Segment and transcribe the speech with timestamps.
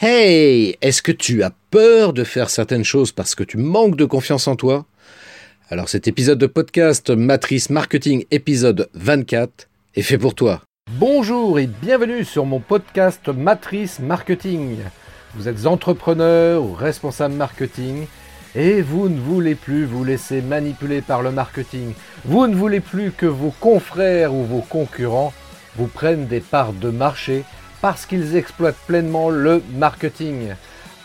[0.00, 4.04] Hey, est-ce que tu as peur de faire certaines choses parce que tu manques de
[4.04, 4.86] confiance en toi?
[5.70, 10.62] Alors cet épisode de podcast Matrice Marketing épisode 24 est fait pour toi.
[10.92, 14.76] Bonjour et bienvenue sur mon podcast Matrice Marketing.
[15.34, 18.06] Vous êtes entrepreneur ou responsable marketing
[18.54, 21.92] et vous ne voulez plus vous laisser manipuler par le marketing.
[22.24, 25.32] Vous ne voulez plus que vos confrères ou vos concurrents
[25.74, 27.42] vous prennent des parts de marché
[27.80, 30.54] parce qu'ils exploitent pleinement le marketing.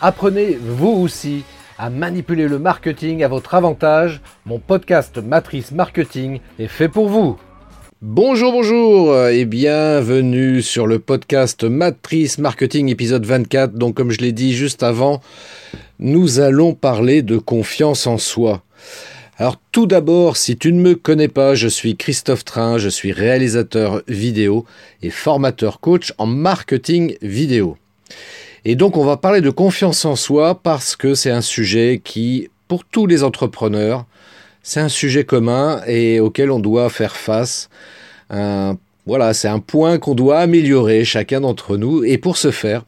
[0.00, 1.44] Apprenez vous aussi
[1.78, 4.20] à manipuler le marketing à votre avantage.
[4.46, 7.38] Mon podcast Matrice Marketing est fait pour vous.
[8.02, 13.72] Bonjour, bonjour et bienvenue sur le podcast Matrice Marketing épisode 24.
[13.72, 15.22] Donc comme je l'ai dit juste avant,
[15.98, 18.62] nous allons parler de confiance en soi.
[19.36, 23.10] Alors tout d'abord, si tu ne me connais pas, je suis Christophe Train, je suis
[23.10, 24.64] réalisateur vidéo
[25.02, 27.76] et formateur coach en marketing vidéo.
[28.64, 32.48] Et donc on va parler de confiance en soi parce que c'est un sujet qui,
[32.68, 34.06] pour tous les entrepreneurs,
[34.62, 37.68] c'est un sujet commun et auquel on doit faire face.
[38.30, 42.04] voilà, c'est un point qu'on doit améliorer chacun d'entre nous.
[42.04, 42.84] Et pour ce faire,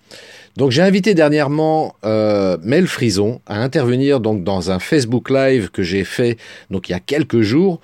[0.56, 5.82] donc j'ai invité dernièrement euh, Mel Frison à intervenir donc dans un Facebook Live que
[5.82, 6.38] j'ai fait
[6.70, 7.80] donc il y a quelques jours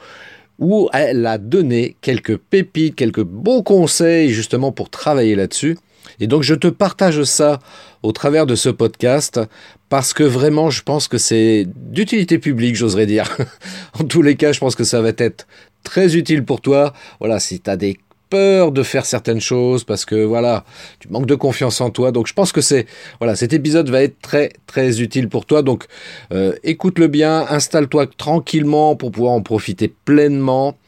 [0.59, 5.77] où elle a donné quelques pépites, quelques bons conseils justement pour travailler là-dessus.
[6.21, 7.59] Et donc je te partage ça
[8.03, 9.41] au travers de ce podcast
[9.89, 13.37] parce que vraiment je pense que c'est d'utilité publique, j'oserais dire.
[14.01, 15.47] en tous les cas, je pense que ça va être
[15.83, 16.93] très utile pour toi.
[17.19, 17.99] Voilà, si tu as des
[18.33, 20.65] peur de faire certaines choses parce que voilà,
[21.01, 22.13] tu manques de confiance en toi.
[22.13, 22.87] Donc je pense que c'est
[23.21, 25.61] voilà, cet épisode va être très très utile pour toi.
[25.61, 25.85] Donc
[26.33, 30.79] euh, écoute-le bien, installe-toi tranquillement pour pouvoir en profiter pleinement.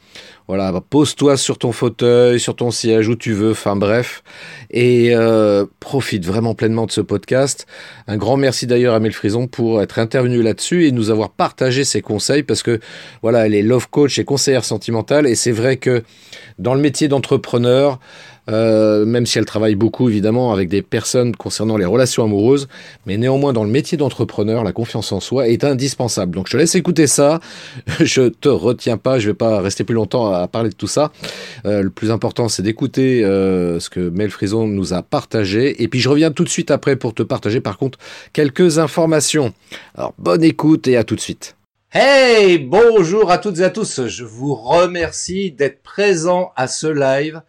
[0.47, 4.23] Voilà, bah, pose-toi sur ton fauteuil, sur ton siège, où tu veux, enfin bref,
[4.69, 7.65] et euh, profite vraiment pleinement de ce podcast.
[8.07, 11.83] Un grand merci d'ailleurs à Mel Frison pour être intervenu là-dessus et nous avoir partagé
[11.83, 12.79] ses conseils parce que
[13.23, 16.03] voilà, elle est love coach et conseillère sentimentale et c'est vrai que
[16.59, 17.99] dans le métier d'entrepreneur,
[18.49, 22.67] euh, même si elle travaille beaucoup évidemment avec des personnes concernant les relations amoureuses,
[23.05, 26.35] mais néanmoins dans le métier d'entrepreneur, la confiance en soi est indispensable.
[26.35, 27.39] Donc je te laisse écouter ça,
[27.99, 31.11] je te retiens pas, je vais pas rester plus longtemps à parler de tout ça.
[31.65, 35.87] Euh, le plus important c'est d'écouter euh, ce que Mel Frison nous a partagé, et
[35.87, 37.97] puis je reviens tout de suite après pour te partager par contre
[38.33, 39.53] quelques informations.
[39.95, 41.55] Alors bonne écoute et à tout de suite.
[41.97, 44.07] Hey, bonjour à toutes et à tous.
[44.07, 47.41] Je vous remercie d'être présents à ce live.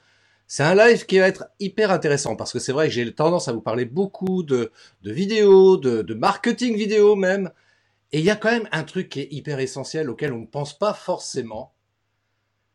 [0.49, 3.49] C'est un live qui va être hyper intéressant parce que c'est vrai que j'ai tendance
[3.49, 4.71] à vous parler beaucoup de,
[5.03, 7.51] de vidéos, de, de, marketing vidéo même.
[8.13, 10.47] Et il y a quand même un truc qui est hyper essentiel auquel on ne
[10.47, 11.73] pense pas forcément.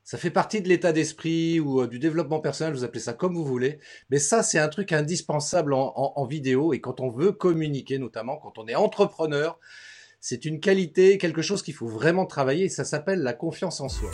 [0.04, 3.36] Ça fait partie de l'état d'esprit ou euh, du développement personnel, vous appelez ça comme
[3.36, 3.80] vous voulez.
[4.10, 7.98] Mais ça, c'est un truc indispensable en, en, en vidéo et quand on veut communiquer,
[8.00, 9.58] notamment quand on est entrepreneur,
[10.20, 12.68] c'est une qualité, quelque chose qu'il faut vraiment travailler.
[12.68, 14.12] Ça s'appelle la confiance en soi.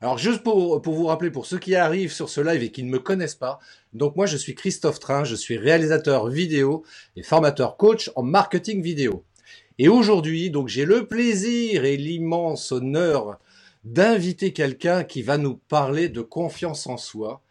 [0.00, 2.82] Alors juste pour, pour vous rappeler, pour ceux qui arrivent sur ce live et qui
[2.82, 3.58] ne me connaissent pas,
[3.92, 6.84] donc moi je suis Christophe Train, je suis réalisateur vidéo
[7.16, 9.24] et formateur coach en marketing vidéo.
[9.78, 13.38] Et aujourd'hui, donc j'ai le plaisir et l'immense honneur
[13.84, 17.42] d'inviter quelqu'un qui va nous parler de confiance en soi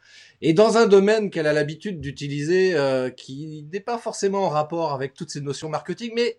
[0.41, 4.93] et dans un domaine qu'elle a l'habitude d'utiliser euh, qui n'est pas forcément en rapport
[4.93, 6.37] avec toutes ces notions marketing, mais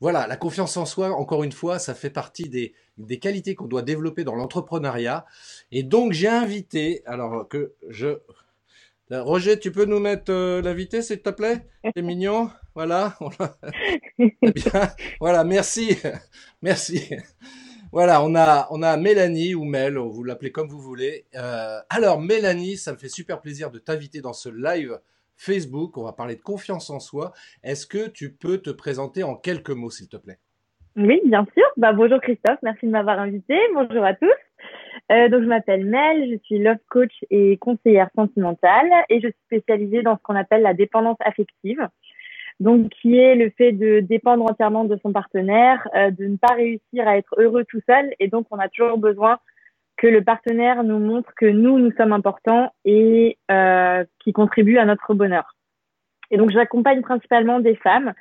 [0.00, 3.66] voilà, la confiance en soi, encore une fois, ça fait partie des, des qualités qu'on
[3.66, 5.24] doit développer dans l'entrepreneuriat.
[5.72, 8.18] Et donc, j'ai invité, alors que je...
[9.10, 11.64] Roger, tu peux nous mettre euh, l'invité, s'il te plaît?
[11.94, 12.50] C'est mignon?
[12.74, 13.16] Voilà.
[14.18, 14.90] bien.
[15.20, 15.96] Voilà, merci.
[16.60, 17.08] merci.
[17.92, 21.24] Voilà, on a, on a Mélanie ou Mel, vous l'appelez comme vous voulez.
[21.36, 24.98] Euh, alors, Mélanie, ça me fait super plaisir de t'inviter dans ce live
[25.36, 25.96] Facebook.
[25.96, 27.32] On va parler de confiance en soi.
[27.62, 30.38] Est-ce que tu peux te présenter en quelques mots, s'il te plaît?
[30.96, 31.66] Oui, bien sûr.
[31.76, 33.54] Bah, bonjour Christophe, merci de m'avoir invité.
[33.74, 34.30] Bonjour à tous.
[35.12, 39.36] Euh, donc, je m'appelle Mel, je suis love coach et conseillère sentimentale et je suis
[39.44, 41.86] spécialisée dans ce qu'on appelle la dépendance affective.
[42.60, 46.54] Donc, qui est le fait de dépendre entièrement de son partenaire, euh, de ne pas
[46.54, 49.38] réussir à être heureux tout seul et donc on a toujours besoin
[49.96, 54.84] que le partenaire nous montre que nous, nous sommes importants et euh, qui contribuent à
[54.84, 55.56] notre bonheur.
[56.30, 58.12] Et donc, j'accompagne principalement des femmes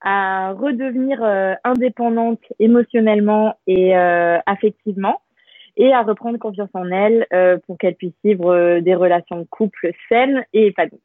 [0.00, 5.22] à redevenir euh, indépendantes émotionnellement et euh, affectivement
[5.76, 9.92] et à reprendre confiance en elles euh, pour qu'elles puissent vivre des relations de couple
[10.08, 11.00] saines et épanouies.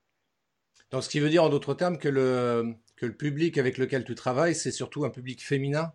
[0.91, 4.03] Donc, ce qui veut dire en d'autres termes que le, que le public avec lequel
[4.03, 5.91] tu travailles, c'est surtout un public féminin?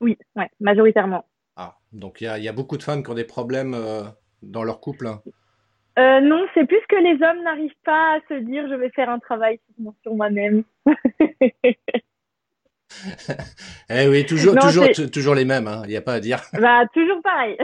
[0.00, 1.24] Oui, ouais, majoritairement.
[1.62, 4.04] Ah, donc il y a, y a, beaucoup de femmes qui ont des problèmes euh,
[4.42, 5.20] dans leur couple hein.
[5.98, 9.10] euh, Non, c'est plus que les hommes n'arrivent pas à se dire je vais faire
[9.10, 9.60] un travail
[10.02, 10.64] sur moi-même.
[13.90, 15.82] eh oui, toujours, toujours, toujours les mêmes, hein.
[15.84, 16.40] il n'y a pas à dire.
[16.54, 17.58] Bah, toujours pareil.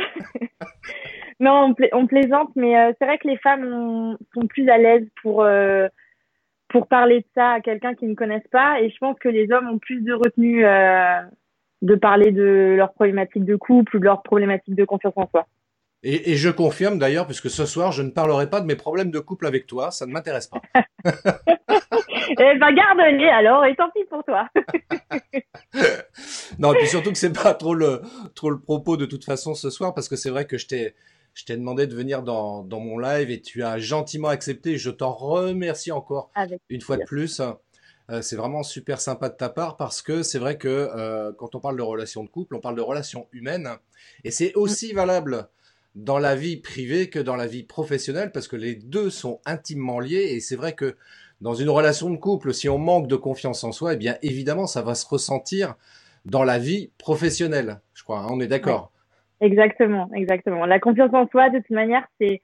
[1.41, 5.43] non, on, plaisante, mais euh, c'est vrai que les femmes sont plus à l'aise pour,
[5.43, 5.89] euh,
[6.69, 9.51] pour parler de ça à quelqu'un qui ne connaissent pas, et je pense que les
[9.53, 10.67] hommes ont plus de retenue
[11.83, 15.47] de parler de leurs problématiques de couple ou de leurs problématiques de confiance en soi.
[16.03, 19.11] Et, et je confirme d'ailleurs, puisque ce soir, je ne parlerai pas de mes problèmes
[19.11, 20.61] de couple avec toi, ça ne m'intéresse pas.
[21.05, 24.49] eh ben garde-les alors, et tant pis pour toi.
[26.59, 28.03] non, et puis surtout que c'est pas trop le
[28.35, 30.95] trop le propos de toute façon ce soir, parce que c'est vrai que je t'ai
[31.35, 34.79] je t'ai demandé de venir dans, dans mon live et tu as gentiment accepté.
[34.79, 36.31] Je t'en remercie encore
[36.71, 37.43] une fois de plus.
[38.11, 41.55] Euh, c'est vraiment super sympa de ta part parce que c'est vrai que euh, quand
[41.55, 43.69] on parle de relations de couple, on parle de relations humaines
[44.23, 45.49] et c'est aussi valable
[45.97, 49.99] dans la vie privée que dans la vie professionnelle parce que les deux sont intimement
[49.99, 50.97] liés et c'est vrai que
[51.41, 54.67] dans une relation de couple, si on manque de confiance en soi, eh bien évidemment,
[54.67, 55.75] ça va se ressentir
[56.25, 57.81] dans la vie professionnelle.
[57.95, 58.93] Je crois, hein, on est d'accord?
[59.41, 60.65] Exactement, exactement.
[60.65, 62.41] La confiance en soi, de toute manière, c'est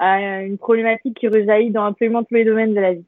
[0.00, 3.04] euh, une problématique qui rejaillit dans absolument tous les domaines de la vie.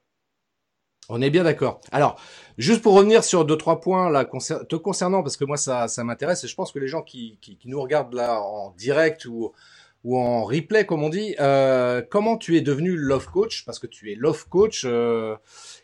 [1.09, 1.81] On est bien d'accord.
[1.91, 2.21] Alors,
[2.59, 6.05] juste pour revenir sur deux trois points là te concernant, parce que moi ça, ça
[6.05, 9.53] m'intéresse et je pense que les gens qui, nous regardent là en direct ou
[10.11, 11.35] en replay, comme on dit.
[11.41, 13.65] Euh, comment tu es devenu love coach?
[13.65, 14.85] Parce que tu es love coach.
[14.85, 15.37] Euh,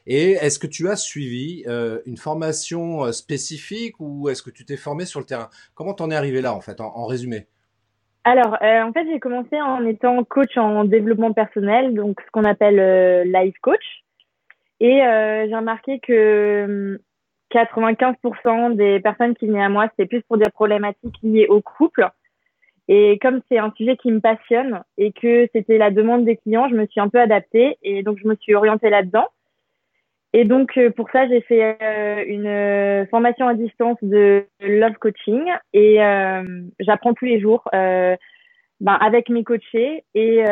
[0.06, 4.76] et est-ce que tu as suivi euh, une formation spécifique ou est-ce que tu t'es
[4.76, 5.48] formé sur le terrain?
[5.74, 7.46] Comment t'en es arrivé là, en fait, en, résumé?
[8.24, 13.30] Alors, en fait, j'ai commencé en étant coach en développement personnel, donc ce qu'on appelle
[13.30, 14.04] life coach.
[14.80, 17.00] Et j'ai remarqué que
[17.52, 18.16] 95%
[18.46, 22.08] hum, des personnes qui venaient à moi, c'était plus pour des problématiques liées au couple
[22.88, 26.68] et comme c'est un sujet qui me passionne et que c'était la demande des clients,
[26.70, 29.26] je me suis un peu adaptée et donc je me suis orientée là-dedans.
[30.32, 34.96] Et donc euh, pour ça, j'ai fait euh, une euh, formation à distance de love
[35.00, 35.44] coaching
[35.74, 35.98] et
[36.80, 40.44] j'apprends tous les jours ben, avec mes coachés et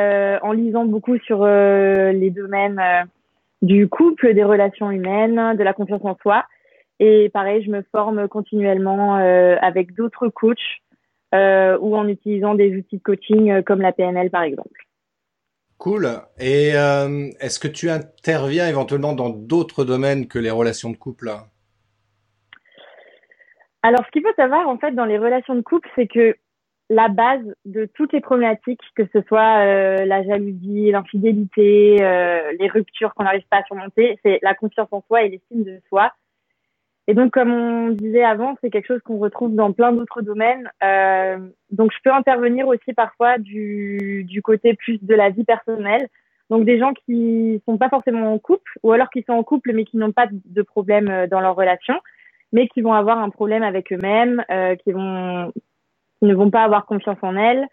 [0.42, 2.82] en lisant beaucoup sur les domaines
[3.62, 6.44] du couple, des relations humaines, de la confiance en soi.
[6.98, 10.80] Et pareil, je me forme continuellement avec d'autres coachs
[11.34, 14.86] euh, ou en utilisant des outils de coaching euh, comme la PNL par exemple.
[15.76, 16.08] Cool.
[16.38, 21.30] Et euh, est-ce que tu interviens éventuellement dans d'autres domaines que les relations de couple?
[23.82, 26.36] Alors, ce qu'il faut savoir en fait dans les relations de couple, c'est que
[26.88, 32.68] la base de toutes les problématiques, que ce soit euh, la jalousie, l'infidélité, euh, les
[32.68, 36.12] ruptures qu'on n'arrive pas à surmonter, c'est la confiance en soi et l'estime de soi.
[37.08, 40.68] Et donc, comme on disait avant, c'est quelque chose qu'on retrouve dans plein d'autres domaines.
[40.82, 41.38] Euh,
[41.70, 46.08] donc, je peux intervenir aussi parfois du, du côté plus de la vie personnelle.
[46.50, 49.72] Donc, des gens qui sont pas forcément en couple, ou alors qui sont en couple
[49.72, 51.94] mais qui n'ont pas de problème euh, dans leur relation,
[52.52, 55.52] mais qui vont avoir un problème avec eux-mêmes, euh, qui vont,
[56.18, 57.66] qui ne vont pas avoir confiance en elles,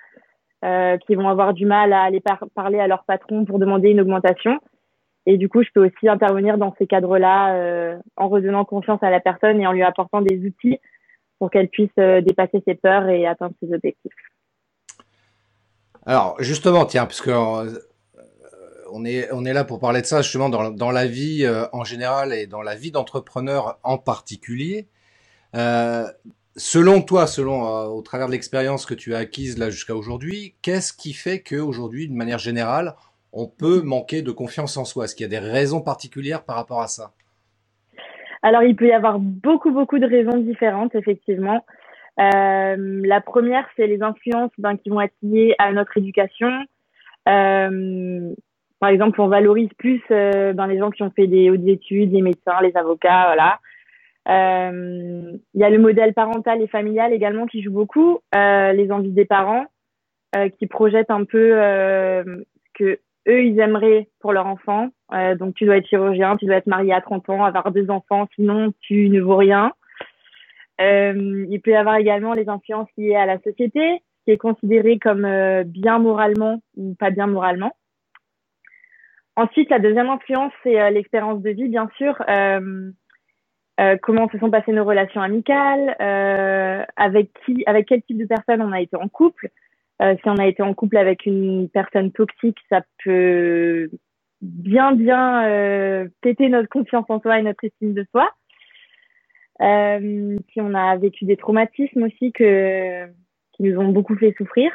[0.63, 2.21] euh, qui vont avoir du mal à aller
[2.55, 4.59] parler à leur patron pour demander une augmentation.
[5.25, 9.09] Et du coup, je peux aussi intervenir dans ces cadres-là euh, en redonnant confiance à
[9.09, 10.79] la personne et en lui apportant des outils
[11.39, 14.13] pour qu'elle puisse euh, dépasser ses peurs et atteindre ses objectifs.
[16.05, 17.69] Alors, justement, tiens, euh,
[18.91, 21.85] on est, on est là pour parler de ça justement dans, dans la vie en
[21.85, 24.87] général et dans la vie d'entrepreneur en particulier.
[26.55, 30.93] Selon toi, selon au travers de l'expérience que tu as acquise là jusqu'à aujourd'hui, qu'est-ce
[30.93, 32.95] qui fait qu'aujourd'hui, d'une manière générale,
[33.31, 35.05] on peut manquer de confiance en soi?
[35.05, 37.11] Est-ce qu'il y a des raisons particulières par rapport à ça?
[38.43, 41.65] Alors, il peut y avoir beaucoup, beaucoup de raisons différentes, effectivement.
[42.19, 46.51] Euh, la première, c'est les influences ben, qui vont être liées à notre éducation.
[47.27, 48.33] Euh,
[48.79, 52.11] par exemple, on valorise plus euh, ben, les gens qui ont fait des hautes études,
[52.11, 53.59] les médecins, les avocats, voilà.
[55.53, 59.25] Il y a le modèle parental et familial également qui joue beaucoup, les envies des
[59.25, 59.65] parents,
[60.57, 61.59] qui projettent un peu
[62.73, 64.89] que eux, ils aimeraient pour leur enfant.
[65.13, 67.89] Euh, donc, tu dois être chirurgien, tu dois être marié à 30 ans, avoir deux
[67.89, 69.73] enfants, sinon tu ne vaux rien.
[70.81, 74.99] Euh, il peut y avoir également les influences liées à la société, qui est considérée
[74.99, 77.75] comme euh, bien moralement ou pas bien moralement.
[79.35, 82.21] Ensuite, la deuxième influence, c'est euh, l'expérience de vie, bien sûr.
[84.01, 85.95] Comment se sont passées nos relations amicales,
[86.95, 89.49] avec qui, avec quel type de personne on a été en couple,
[90.01, 93.89] euh, si on a été en couple avec une personne toxique, ça peut
[94.41, 98.29] bien bien euh, péter notre confiance en soi et notre estime de soi.
[99.61, 103.05] Euh, si on a vécu des traumatismes aussi que
[103.53, 104.71] qui nous ont beaucoup fait souffrir.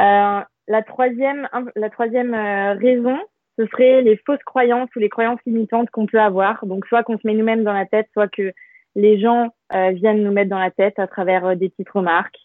[0.00, 3.18] Euh, la troisième la troisième euh, raison,
[3.58, 6.64] ce serait les fausses croyances ou les croyances limitantes qu'on peut avoir.
[6.66, 8.52] Donc soit qu'on se met nous-mêmes dans la tête, soit que
[8.94, 12.38] les gens euh, viennent nous mettre dans la tête à travers euh, des petites remarques.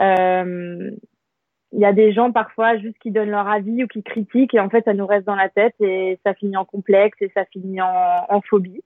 [0.00, 0.90] Euh,
[1.72, 4.60] il y a des gens parfois juste qui donnent leur avis ou qui critiquent et
[4.60, 7.44] en fait ça nous reste dans la tête et ça finit en complexe et ça
[7.46, 8.82] finit en, en phobie.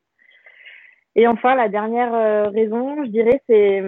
[1.16, 3.82] Et enfin la dernière raison, je dirais, c'est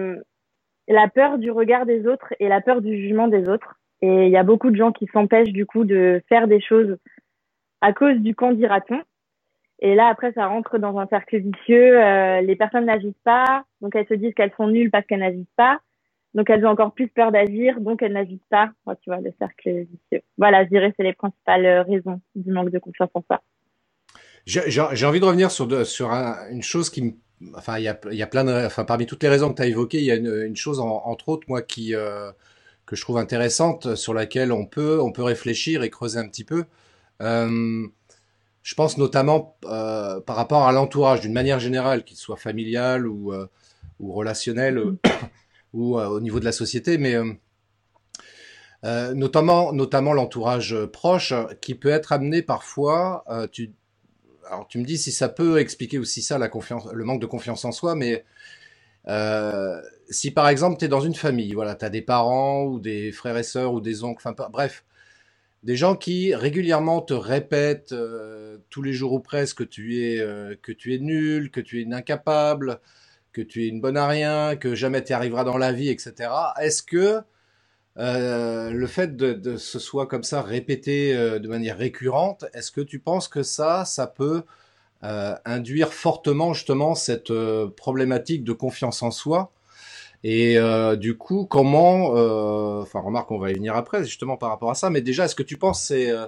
[0.87, 3.75] la peur du regard des autres et la peur du jugement des autres.
[4.01, 6.97] Et il y a beaucoup de gens qui s'empêchent du coup de faire des choses
[7.81, 9.01] à cause du quand dira-t-on.
[9.79, 12.03] Et là, après, ça rentre dans un cercle vicieux.
[12.03, 15.45] Euh, les personnes n'agissent pas, donc elles se disent qu'elles sont nulles parce qu'elles n'agissent
[15.55, 15.79] pas.
[16.33, 18.71] Donc elles ont encore plus peur d'agir, donc elles n'agissent pas.
[19.01, 20.21] tu vois, le cercle vicieux.
[20.37, 23.41] Voilà, je dirais c'est les principales raisons du manque de confiance en soi.
[24.45, 27.11] J'ai envie de revenir sur, une chose qui me...
[27.55, 27.87] Enfin, il y
[28.21, 28.65] a, plein de...
[28.65, 30.79] Enfin, parmi toutes les raisons que tu as évoquées, il y a une, une chose,
[30.79, 31.93] entre autres, moi, qui...
[31.93, 32.31] Euh,
[32.85, 36.45] que je trouve intéressante, sur laquelle on peut, on peut réfléchir et creuser un petit
[36.45, 36.63] peu.
[37.21, 37.87] Euh,
[38.63, 43.33] je pense notamment euh, par rapport à l'entourage, d'une manière générale, qu'il soit familial ou,
[43.33, 43.47] euh,
[43.99, 44.81] relationnel
[45.73, 47.15] ou au niveau de la société, mais
[48.83, 49.71] notamment,
[50.13, 53.25] l'entourage proche, qui peut être amené parfois.
[53.51, 53.73] tu,
[54.49, 57.71] alors tu me dis si ça peut expliquer aussi ça, le manque de confiance en
[57.71, 58.25] soi, mais
[60.09, 63.11] si par exemple tu es dans une famille, voilà, tu as des parents ou des
[63.11, 64.83] frères et sœurs ou des oncles, enfin bref,
[65.63, 70.19] des gens qui régulièrement te répètent euh, tous les jours ou presque que tu es
[70.19, 72.79] euh, que tu es nul, que tu es incapable,
[73.33, 76.29] que tu es une bonne à rien, que jamais tu arriveras dans la vie, etc.
[76.61, 77.21] Est-ce que
[77.97, 82.81] euh, le fait de, de, ce soit comme ça répété de manière récurrente, est-ce que
[82.81, 84.43] tu penses que ça, ça peut
[85.01, 87.31] induire fortement justement cette
[87.75, 89.51] problématique de confiance en soi?
[90.23, 94.49] Et euh, du coup, comment, euh, enfin, remarque, on va y venir après, justement par
[94.49, 94.89] rapport à ça.
[94.89, 96.25] Mais déjà, est-ce que tu penses c'est euh,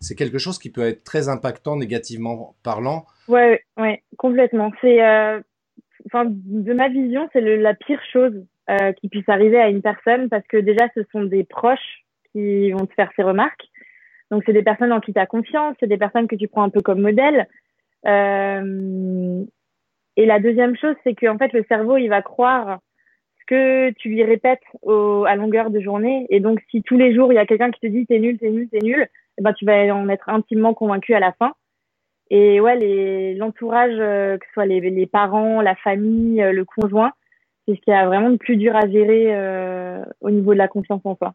[0.00, 3.06] c'est quelque chose qui peut être très impactant négativement parlant?
[3.28, 4.72] Ouais, ouais, complètement.
[4.80, 5.00] C'est,
[6.06, 8.44] enfin, de ma vision, c'est la pire chose
[9.00, 12.86] qui puisse arriver à une personne parce que déjà, ce sont des proches qui vont
[12.86, 13.68] te faire ces remarques.
[14.30, 16.62] Donc, c'est des personnes en qui tu as confiance, c'est des personnes que tu prends
[16.62, 17.46] un peu comme modèle.
[20.16, 22.78] Et la deuxième chose, c'est qu'en fait, le cerveau, il va croire
[23.50, 26.26] que tu lui répètes à longueur de journée.
[26.30, 28.38] Et donc, si tous les jours, il y a quelqu'un qui te dit t'es nul,
[28.38, 31.52] t'es nul, t'es nul, eh ben, tu vas en être intimement convaincu à la fin.
[32.30, 37.12] Et ouais, l'entourage, euh, que ce soit les, les, parents, la famille, euh, le conjoint,
[37.66, 40.68] c'est ce qui a vraiment de plus dur à gérer euh, au niveau de la
[40.68, 41.34] confiance en soi.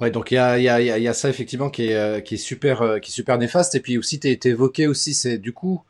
[0.00, 2.38] Ouais, donc il y a, y, a, y a ça effectivement qui est, qui est
[2.38, 3.74] super, qui est super néfaste.
[3.74, 5.82] Et puis aussi, tu évoqué aussi, c'est du coup,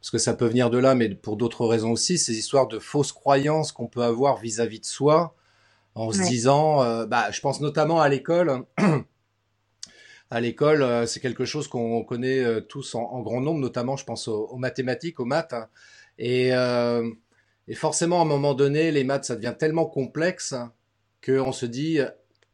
[0.00, 2.78] parce que ça peut venir de là, mais pour d'autres raisons aussi, ces histoires de
[2.78, 5.34] fausses croyances qu'on peut avoir vis-à-vis de soi,
[5.94, 8.64] en se disant, euh, bah, je pense notamment à l'école.
[10.30, 14.04] à l'école, euh, c'est quelque chose qu'on connaît euh, tous en, grand nombre, notamment, je
[14.04, 15.52] pense aux, mathématiques, aux maths.
[15.52, 15.68] Hein.
[16.18, 16.48] Et,
[17.68, 20.54] et, forcément, à un moment donné, les maths, ça devient tellement complexe
[21.24, 21.98] qu'on se dit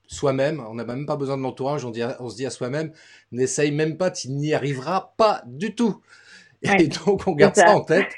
[0.08, 2.92] soi-même, on n'a même pas besoin de l'entourage, on, on se dit à soi-même,
[3.32, 6.00] n'essaye même pas, tu n'y arriveras pas du tout.
[6.62, 7.74] Et donc, on garde ça.
[7.74, 8.12] en tête.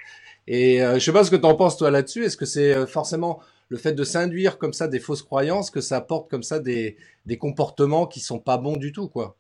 [0.46, 2.24] Et euh, je sais pas ce que tu en penses toi là-dessus.
[2.24, 5.80] Est-ce que c'est euh, forcément le fait de s'induire comme ça des fausses croyances que
[5.80, 9.36] ça apporte comme ça des, des comportements qui sont pas bons du tout, quoi?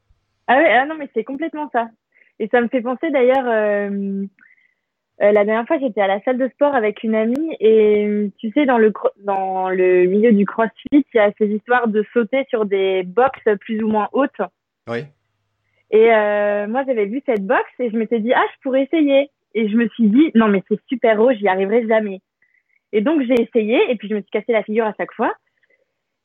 [0.46, 1.88] Ah ouais, ah non, mais c'est complètement ça.
[2.38, 3.46] Et ça me fait penser d'ailleurs.
[3.46, 4.24] Euh,
[5.20, 8.52] euh, la dernière fois, j'étais à la salle de sport avec une amie et tu
[8.52, 8.92] sais, dans le
[9.24, 13.48] dans le milieu du CrossFit, il y a ces histoires de sauter sur des boxes
[13.60, 14.40] plus ou moins hautes.
[14.88, 15.00] Oui.
[15.90, 19.30] Et euh, moi, j'avais vu cette box et je m'étais dit, ah, je pourrais essayer.
[19.54, 22.20] Et je me suis dit, non, mais c'est super haut, j'y arriverai jamais.
[22.92, 25.34] Et donc, j'ai essayé et puis je me suis cassé la figure à chaque fois.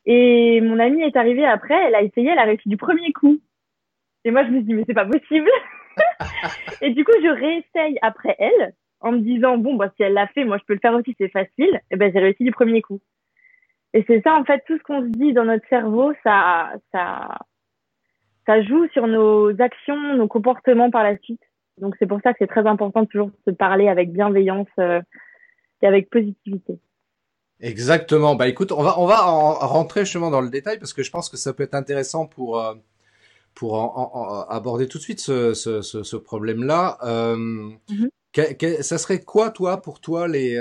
[0.06, 3.40] Et mon amie est arrivée après, elle a essayé, elle a réussi du premier coup.
[4.26, 5.50] Et moi, je me suis dit, mais c'est pas possible.
[6.82, 10.28] et du coup, je réessaye après elle en me disant, bon, bah, si elle l'a
[10.28, 11.82] fait, moi, je peux le faire aussi, c'est facile.
[11.92, 13.02] Et ben, j'ai réussi du premier coup.
[13.94, 17.38] Et c'est ça, en fait, tout ce qu'on se dit dans notre cerveau, ça, ça,
[18.46, 21.42] ça joue sur nos actions, nos comportements par la suite.
[21.80, 25.02] Donc c'est pour ça que c'est très important de toujours se parler avec bienveillance euh,
[25.82, 26.80] et avec positivité.
[27.60, 28.36] Exactement.
[28.36, 31.12] Bah écoute, on va on va en rentrer justement dans le détail parce que je
[31.12, 32.76] pense que ça peut être intéressant pour euh,
[33.56, 36.98] pour en, aborder tout de suite ce, ce, ce, problème-là.
[37.04, 38.82] Euh, mm-hmm.
[38.82, 40.60] ça serait quoi toi pour toi les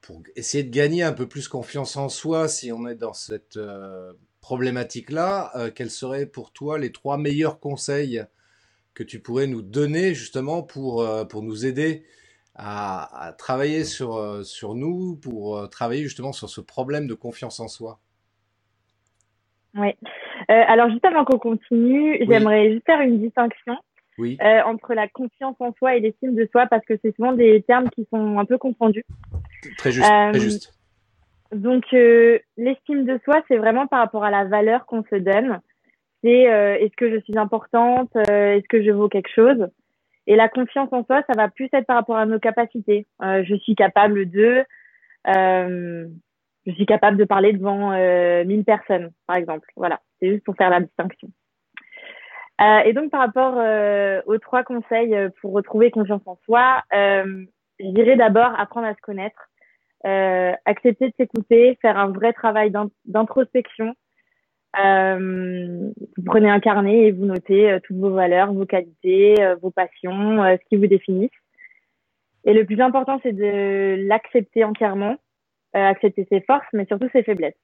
[0.00, 3.58] pour essayer de gagner un peu plus confiance en soi si on est dans cette
[4.46, 8.22] problématique-là, quels seraient pour toi les trois meilleurs conseils
[8.94, 12.04] que tu pourrais nous donner justement pour, pour nous aider
[12.54, 17.98] à, travailler sur, sur nous, pour travailler justement sur ce problème de confiance en soi?
[19.74, 19.90] Oui.
[20.48, 23.76] alors, juste avant qu'on continue, j'aimerais juste faire une distinction
[24.18, 24.38] oui.
[24.42, 27.62] euh, entre la confiance en soi et l'estime de soi parce que c'est souvent des
[27.62, 29.04] termes qui sont un peu confondus.
[29.78, 30.06] Très juste.
[30.06, 30.75] très euh, juste.
[31.52, 35.60] Donc, euh, l'estime de soi, c'est vraiment par rapport à la valeur qu'on se donne.
[36.22, 39.68] C'est euh, est-ce que je suis importante, est-ce que je vaux quelque chose?
[40.26, 43.06] Et la confiance en soi, ça va plus être par rapport à nos capacités.
[43.20, 44.64] je suis capable de,
[45.26, 47.90] je suis capable de parler devant
[48.44, 49.68] 1000 personnes, par exemple.
[49.76, 51.28] Voilà, c'est juste pour faire la distinction.
[52.60, 56.82] Euh, et donc, par rapport euh, aux trois conseils euh, pour retrouver confiance en soi,
[56.94, 57.44] euh,
[57.78, 59.50] je dirais d'abord apprendre à se connaître,
[60.04, 62.72] euh, accepter de s'écouter, faire un vrai travail
[63.04, 63.94] d'introspection.
[64.74, 70.68] vous prenez un carnet et vous notez toutes vos valeurs, vos qualités, vos passions, ce
[70.68, 71.30] qui vous définissent.
[72.44, 75.16] Et le plus important, c'est de l'accepter entièrement,
[75.72, 77.58] accepter ses forces, mais surtout ses faiblesses.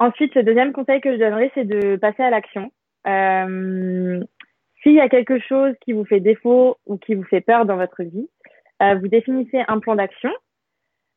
[0.00, 2.72] Ensuite, le deuxième conseil que je donnerais, c'est de passer à l'action.
[3.06, 4.24] Euh,
[4.82, 7.76] S'il y a quelque chose qui vous fait défaut ou qui vous fait peur dans
[7.76, 8.39] votre vie, euh,
[8.80, 10.30] vous définissez un plan d'action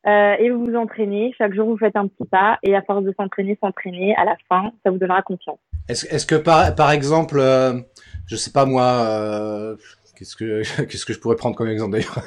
[0.06, 1.34] euh, et vous vous entraînez.
[1.38, 4.36] Chaque jour, vous faites un petit pas et à force de s'entraîner, s'entraîner, à la
[4.50, 5.60] fin, ça vous donnera confiance.
[5.88, 7.80] Est-ce est que par, exemple, euh,
[8.28, 9.76] je sais pas moi, euh,
[10.18, 12.20] qu'est-ce que qu'est-ce que je pourrais prendre comme exemple d'ailleurs,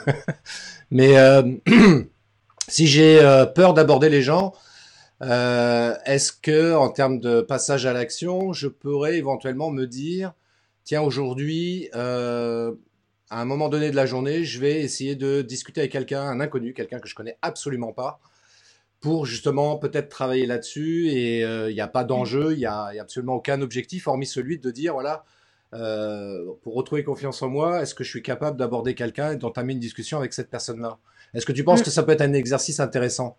[0.90, 1.42] mais euh,
[2.68, 3.18] si j'ai
[3.54, 4.52] peur d'aborder les gens,
[5.22, 10.32] euh, Est-ce que, en termes de passage à l'action, je pourrais éventuellement me dire,
[10.84, 12.72] tiens, aujourd'hui, euh,
[13.30, 16.40] à un moment donné de la journée, je vais essayer de discuter avec quelqu'un, un
[16.40, 18.20] inconnu, quelqu'un que je connais absolument pas,
[19.00, 21.08] pour justement peut-être travailler là-dessus.
[21.08, 24.26] Et euh, il n'y a pas d'enjeu, il n'y a, a, absolument aucun objectif, hormis
[24.26, 25.24] celui de dire, voilà,
[25.74, 29.72] euh, pour retrouver confiance en moi, est-ce que je suis capable d'aborder quelqu'un et d'entamer
[29.72, 30.98] une discussion avec cette personne-là?
[31.34, 31.84] Est-ce que tu penses mm.
[31.84, 33.36] que ça peut être un exercice intéressant?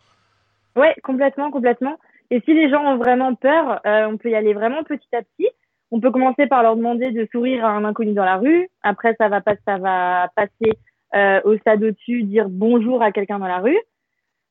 [0.76, 1.98] Ouais, complètement, complètement.
[2.30, 5.22] Et si les gens ont vraiment peur, euh, on peut y aller vraiment petit à
[5.22, 5.48] petit.
[5.92, 8.70] On peut commencer par leur demander de sourire à un inconnu dans la rue.
[8.82, 10.78] Après, ça va pas, ça va passer
[11.16, 13.80] euh, au stade au-dessus, dire bonjour à quelqu'un dans la rue.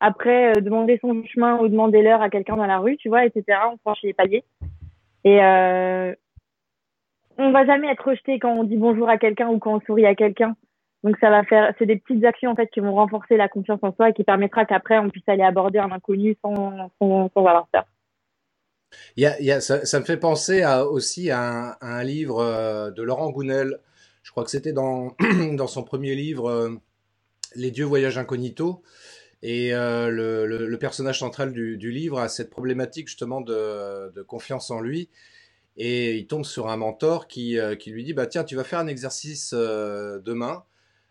[0.01, 3.27] Après, euh, demander son chemin ou demander l'heure à quelqu'un dans la rue, tu vois,
[3.27, 3.59] etc.
[3.73, 4.45] On franchit les paliers.
[5.25, 6.15] Et euh,
[7.39, 10.07] on va jamais être rejeté quand on dit bonjour à quelqu'un ou quand on sourit
[10.07, 10.57] à quelqu'un.
[11.05, 13.81] Donc ça va faire, c'est des petites actions en fait qui vont renforcer la confiance
[13.83, 17.47] en soi et qui permettra qu'après on puisse aller aborder un inconnu sans, sans, sans
[17.47, 17.85] avoir peur.
[19.17, 23.03] Il y a, ça, me fait penser à, aussi à un, un, livre euh, de
[23.03, 23.81] Laurent Gounel.
[24.23, 25.17] Je crois que c'était dans,
[25.53, 26.75] dans son premier livre, euh,
[27.55, 28.83] Les dieux voyagent incognito.
[29.43, 34.71] Et euh, le, le, personnage central du, livre a cette problématique justement de, de, confiance
[34.71, 35.09] en lui.
[35.77, 38.79] Et il tombe sur un mentor qui, qui lui dit bah tiens tu vas faire
[38.79, 40.65] un exercice demain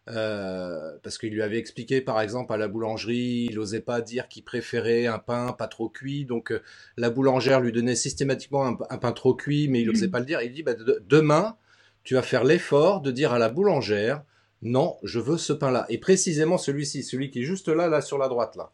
[0.07, 4.27] euh, parce qu'il lui avait expliqué, par exemple, à la boulangerie, il n'osait pas dire
[4.27, 6.61] qu'il préférait un pain pas trop cuit, donc euh,
[6.97, 10.41] la boulangère lui donnait systématiquement un, pain trop cuit, mais il n'osait pas le dire.
[10.41, 10.73] Il dit, bah,
[11.07, 11.57] demain,
[12.03, 14.23] tu vas faire l'effort de dire à la boulangère,
[14.61, 15.85] non, je veux ce pain-là.
[15.89, 18.71] Et précisément celui-ci, celui qui est juste là, là, sur la droite, là.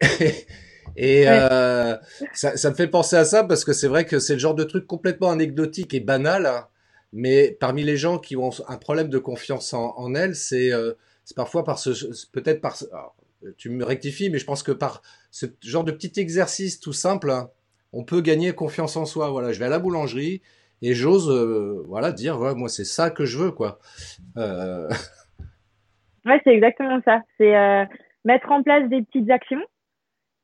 [0.96, 1.96] Et euh,
[2.32, 4.54] ça, ça, me fait penser à ça parce que c'est vrai que c'est le genre
[4.54, 6.46] de truc complètement anecdotique et banal.
[6.46, 6.66] Hein,
[7.12, 10.92] mais parmi les gens qui ont un problème de confiance en, en elles, c'est euh,
[11.36, 11.90] parfois par ce,
[12.32, 12.76] peut-être par,
[13.56, 17.30] tu me rectifies, mais je pense que par ce genre de petit exercice tout simple,
[17.30, 17.50] hein,
[17.92, 19.30] on peut gagner confiance en soi.
[19.30, 20.42] Voilà, je vais à la boulangerie
[20.82, 23.78] et j'ose, euh, voilà, dire, voilà, moi c'est ça que je veux, quoi.
[24.36, 24.88] Euh...
[26.26, 27.22] Ouais, c'est exactement ça.
[27.38, 27.54] C'est
[28.24, 29.62] mettre en place des petites actions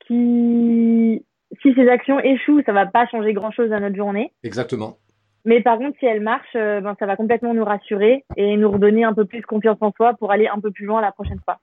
[0.07, 1.25] qui,
[1.61, 4.33] si ces actions échouent, ça va pas changer grand chose à notre journée.
[4.43, 4.99] Exactement.
[5.45, 8.71] Mais par contre, si elle marche, euh, ben, ça va complètement nous rassurer et nous
[8.71, 11.41] redonner un peu plus confiance en soi pour aller un peu plus loin la prochaine
[11.45, 11.59] fois.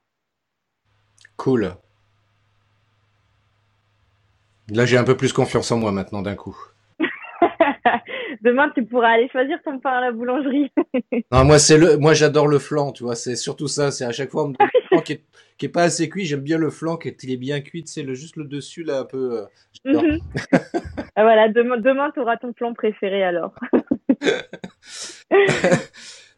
[1.36, 1.74] Cool.
[4.68, 6.56] Là, j'ai un peu plus confiance en moi maintenant d'un coup.
[8.42, 10.72] Demain, tu pourras aller choisir ton pain à la boulangerie.
[11.32, 13.14] non, moi, c'est le, moi, j'adore le flanc, tu vois.
[13.14, 13.92] C'est surtout ça.
[13.92, 15.24] C'est à chaque fois, on me donne qui est,
[15.58, 16.24] qui est pas assez cuit.
[16.24, 17.84] J'aime bien le flanc, qui est, il est bien cuit.
[17.86, 19.46] C'est le, juste le dessus, là, un peu.
[19.86, 20.18] Euh, mhm.
[21.14, 21.48] ah, voilà.
[21.50, 23.54] Demain, demain, tu auras ton flanc préféré, alors.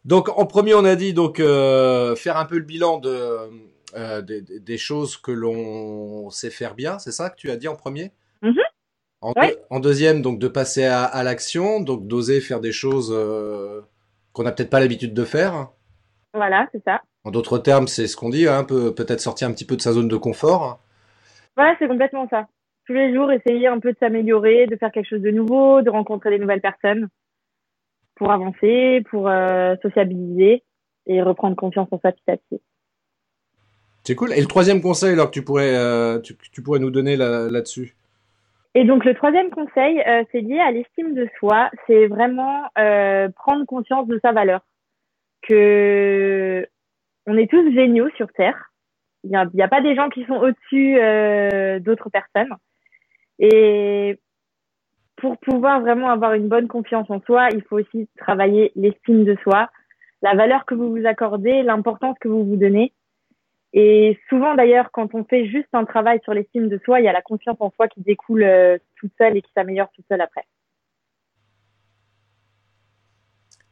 [0.04, 3.48] donc, en premier, on a dit, donc, euh, faire un peu le bilan de,
[3.96, 6.98] euh, des, des, choses que l'on sait faire bien.
[6.98, 8.12] C'est ça que tu as dit en premier?
[8.42, 8.60] Mhm.
[9.70, 13.80] En, deuxième, donc de passer à, l'action, donc d'oser faire des choses euh,
[14.34, 15.70] qu'on n'a peut-être pas l'habitude de faire.
[16.34, 17.00] Voilà, c'est ça.
[17.24, 19.80] En d'autres termes, c'est ce qu'on dit, hein, peut peut-être sortir un petit peu de
[19.80, 20.78] sa zone de confort.
[21.56, 22.48] Voilà, c'est complètement ça.
[22.86, 25.88] tous les jours, essayer un peu de s'améliorer, de faire quelque chose de nouveau, de
[25.88, 27.08] rencontrer des nouvelles personnes
[28.16, 30.62] pour avancer, pour euh, sociabiliser
[31.06, 32.60] et reprendre confiance en soi petit à petit.
[34.02, 34.34] C'est cool.
[34.34, 37.96] Et le troisième conseil, alors que tu pourrais, euh, tu, tu, pourrais nous donner là-dessus?
[38.74, 41.70] Et donc le troisième conseil, euh, c'est lié à l'estime de soi.
[41.86, 44.60] C'est vraiment euh, prendre conscience de sa valeur.
[45.42, 46.66] Que
[47.26, 48.70] on est tous géniaux sur Terre.
[49.22, 52.54] Il n'y a, pas des gens qui sont au-dessus euh, d'autres personnes.
[53.38, 54.18] Et
[55.16, 59.34] pour pouvoir vraiment avoir une bonne confiance en soi, il faut aussi travailler l'estime de
[59.42, 59.70] soi,
[60.20, 62.92] la valeur que vous vous accordez, l'importance que vous vous donnez.
[63.76, 67.08] Et souvent d'ailleurs, quand on fait juste un travail sur l'estime de soi, il y
[67.08, 70.20] a la confiance en soi qui découle euh, toute seule et qui s'améliore toute seule
[70.20, 70.46] après.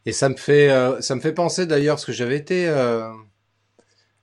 [0.04, 3.12] Et ça me fait, euh, ça me fait penser d'ailleurs, parce que j'avais été euh,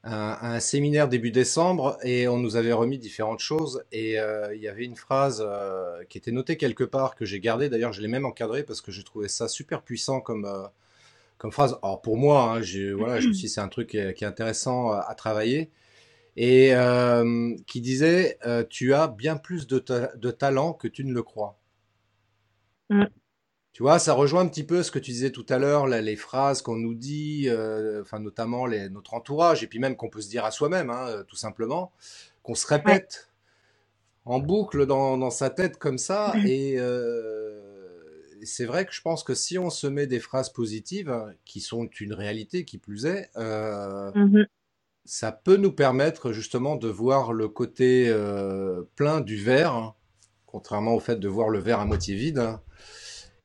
[0.04, 4.68] à, un séminaire début décembre et on nous avait remis différentes choses et il y
[4.68, 5.48] avait une phrase
[6.10, 7.70] qui était notée quelque part que j'ai gardée.
[7.70, 10.46] D'ailleurs, je l'ai même encadrée parce que j'ai trouvé ça super puissant comme
[11.40, 11.80] comme phrase.
[11.82, 14.14] Alors pour moi, hein, j'ai, voilà, je me suis dit c'est un truc qui est,
[14.14, 15.72] qui est intéressant à, à, travailler
[16.36, 18.38] et euh, qui disait
[18.70, 21.58] tu as bien plus de, ta de talent que tu ne le crois.
[22.92, 23.06] Mm.
[23.72, 26.16] Tu vois, ça rejoint un petit peu ce que tu disais tout à l'heure, les
[26.16, 30.22] phrases qu'on nous dit, euh, enfin notamment les, notre entourage, et puis même qu'on peut
[30.22, 31.94] se dire à soi-même, hein, tout simplement,
[32.44, 33.30] qu'on se répète
[34.26, 34.34] ouais.
[34.34, 36.34] en boucle dans, dans, sa tête comme ça.
[36.36, 36.48] Mmh.
[36.48, 37.69] Et euh,
[38.44, 41.14] c'est vrai que je pense que si on se met des phrases positives,
[41.46, 44.46] qui sont une réalité, qui plus est, euh, mmh.
[45.06, 49.96] ça peut nous permettre justement de voir le côté euh, plein du verre, hein,
[50.46, 52.40] contrairement au fait de voir le verre à moitié vide.
[52.40, 52.62] Hein.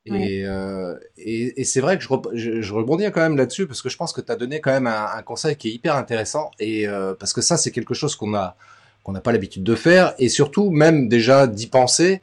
[0.07, 3.81] Et, euh, et, et c'est vrai que je, je, je, rebondis quand même là-dessus parce
[3.81, 5.97] que je pense que tu as donné quand même un, un, conseil qui est hyper
[5.97, 8.57] intéressant et euh, parce que ça c'est quelque chose qu'on a
[9.03, 12.21] qu'on n'a pas l'habitude de faire et surtout même déjà d'y penser.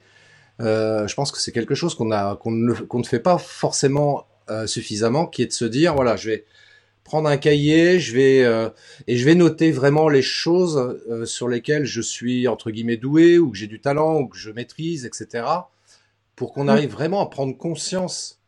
[0.62, 3.38] Euh, je pense que c'est quelque chose qu'on a qu'on ne, qu'on ne fait pas
[3.38, 6.46] forcément euh, suffisamment, qui est de se dire voilà je vais
[7.04, 8.70] prendre un cahier, je vais euh,
[9.08, 13.52] et je vais noter vraiment les choses sur lesquelles je suis entre guillemets doué ou
[13.52, 15.44] que j'ai du talent ou que je maîtrise, etc
[16.38, 18.42] pour qu'on arrive vraiment à prendre conscience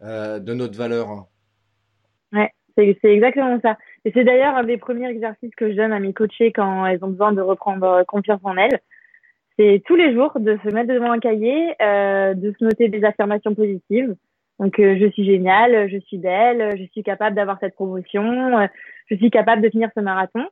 [0.00, 1.26] de notre valeur.
[2.32, 3.76] Ouais, c'est exactement ça.
[4.06, 7.04] Et c'est d'ailleurs un des premiers exercices que je donne à mes coachés quand elles
[7.04, 8.80] ont besoin de reprendre confiance en elles.
[9.58, 13.04] C'est tous les jours de se mettre devant un cahier, euh, de se noter des
[13.04, 14.14] affirmations positives.
[14.58, 18.66] Donc, euh, je suis géniale, je suis belle, je suis capable d'avoir cette promotion, euh,
[19.10, 20.46] je suis capable de finir ce marathon.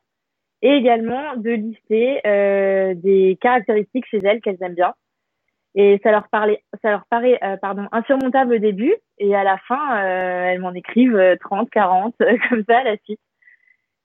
[0.63, 4.93] Et également de lister euh, des caractéristiques chez elles qu'elles aiment bien
[5.77, 7.39] et ça leur parlait ça leur paraît
[7.93, 12.15] insurmontable au début et à la fin elles m'en écrivent 30 40
[12.51, 13.21] comme ça à la suite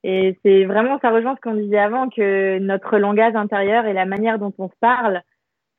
[0.08, 4.06] et c'est vraiment ça rejoint ce qu'on disait avant que notre langage intérieur et la
[4.06, 5.24] manière dont on se parle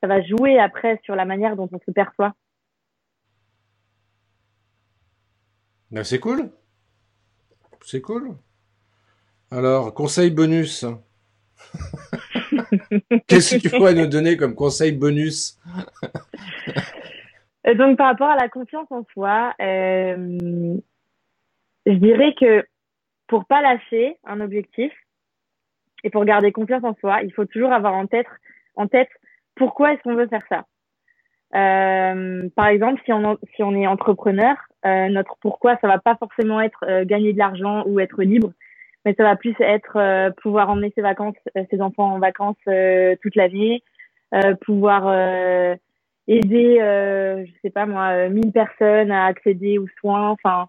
[0.00, 2.34] ça va jouer après sur la manière dont on se perçoit.
[5.92, 6.50] Ben c'est cool.
[7.82, 8.34] C'est cool.
[9.52, 10.84] Alors conseil bonus.
[13.28, 15.56] Qu'est-ce que tu pourrais nous donner comme conseil bonus?
[17.76, 20.76] Donc, par rapport à la confiance en soi, euh,
[21.84, 22.64] je dirais que
[23.26, 24.92] pour pas lâcher un objectif
[26.04, 28.26] et pour garder confiance en soi, il faut toujours avoir en tête,
[28.76, 29.10] en tête
[29.54, 30.64] pourquoi est-ce qu'on veut faire ça.
[31.54, 36.16] Euh, par exemple, si on, si on est entrepreneur, euh, notre pourquoi, ça va pas
[36.16, 38.52] forcément être euh, gagner de l'argent ou être libre,
[39.04, 42.56] mais ça va plus être euh, pouvoir emmener ses vacances, euh, ses enfants en vacances
[42.68, 43.82] euh, toute l'année,
[44.62, 45.08] pouvoir
[46.26, 50.30] aider, je sais pas moi, 1000 personnes à accéder aux soins.
[50.30, 50.68] Enfin,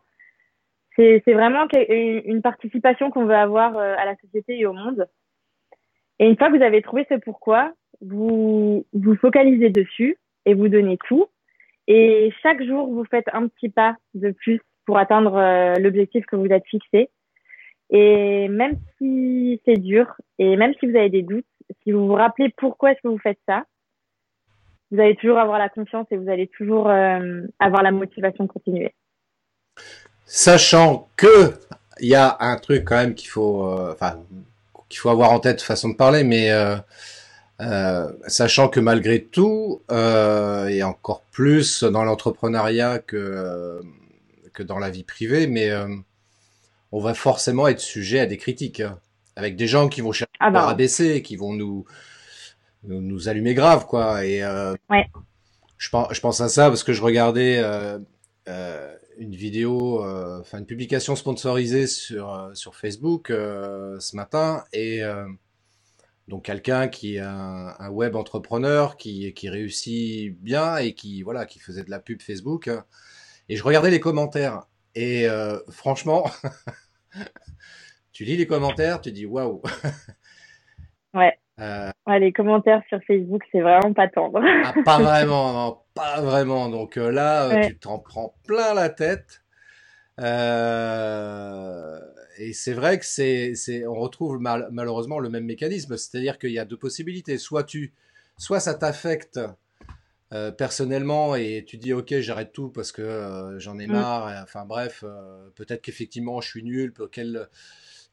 [0.98, 5.08] c'est vraiment une participation qu'on veut avoir à la société et au monde.
[6.20, 10.68] Et une fois que vous avez trouvé ce pourquoi, vous vous focalisez dessus et vous
[10.68, 11.28] donnez tout.
[11.88, 16.48] Et chaque jour, vous faites un petit pas de plus pour atteindre l'objectif que vous
[16.48, 17.10] êtes fixé.
[17.90, 21.46] Et même si c'est dur, et même si vous avez des doutes,
[21.84, 23.66] si vous vous rappelez pourquoi est-ce que vous faites ça,
[24.92, 28.50] vous allez toujours avoir la confiance et vous allez toujours euh, avoir la motivation de
[28.50, 28.94] continuer.
[30.28, 31.56] Sachant que
[32.00, 34.20] il y a un truc quand même qu'il faut, euh, enfin,
[34.90, 36.78] qu'il faut avoir en tête façon de parler, mais euh,
[37.62, 43.82] euh sachant que malgré tout, euh, et encore plus dans l'entrepreneuriat que
[44.54, 45.72] que dans la vie privée, mais
[46.92, 49.00] on va forcément être sujet à des critiques, hein,
[49.36, 50.62] avec des gens qui vont chercher ah bah.
[50.62, 51.86] à rabaisser, qui vont nous,
[52.84, 54.26] nous, nous allumer grave, quoi.
[54.26, 55.10] Et euh, ouais.
[55.78, 58.00] je, pense, je pense à ça parce que je regardais euh,
[58.48, 65.02] euh, une vidéo, euh, enfin une publication sponsorisée sur sur Facebook ce matin, et
[66.28, 71.60] Donc quelqu'un qui est un, web entrepreneur qui, qui réussit bien et qui voilà qui
[71.60, 72.70] faisait de la pub Facebook.
[73.50, 74.64] Et je regardais les commentaires
[74.98, 76.28] et euh, franchement,
[78.12, 79.62] tu lis les commentaires, tu dis waouh.
[81.14, 81.40] Ouais.
[81.60, 82.20] Euh, ouais.
[82.20, 84.42] Les commentaires sur Facebook, c'est vraiment pas tendre.
[84.44, 86.70] ah, pas vraiment, non, pas vraiment.
[86.70, 89.42] Donc euh, là, tu t'en prends plein la tête.
[90.20, 92.00] Euh,
[92.40, 96.60] et c'est vrai que c'est, c'est, on retrouve malheureusement le même mécanisme, c'est-à-dire qu'il y
[96.60, 97.38] a deux possibilités.
[97.38, 97.94] Soit tu,
[98.38, 99.40] soit ça t'affecte
[100.34, 103.92] euh, personnellement et tu dis ok j'arrête tout parce que euh, j'en ai mm.
[103.94, 104.44] marre.
[104.44, 106.94] enfin bref, euh, peut-être qu'effectivement je suis nul.
[107.12, 107.48] Quelle,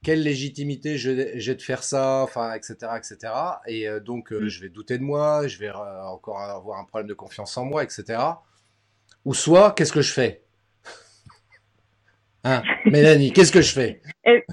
[0.04, 3.32] quelle légitimité j'ai de faire ça, enfin etc etc.
[3.66, 4.46] Et donc mm.
[4.46, 7.82] je vais douter de moi, je vais encore avoir un problème de confiance en moi,
[7.82, 8.18] etc.
[9.24, 10.42] Ou soit qu'est-ce que je fais?
[12.44, 14.02] Hein, Mélanie, qu'est-ce que je fais?
[14.26, 14.44] Eh,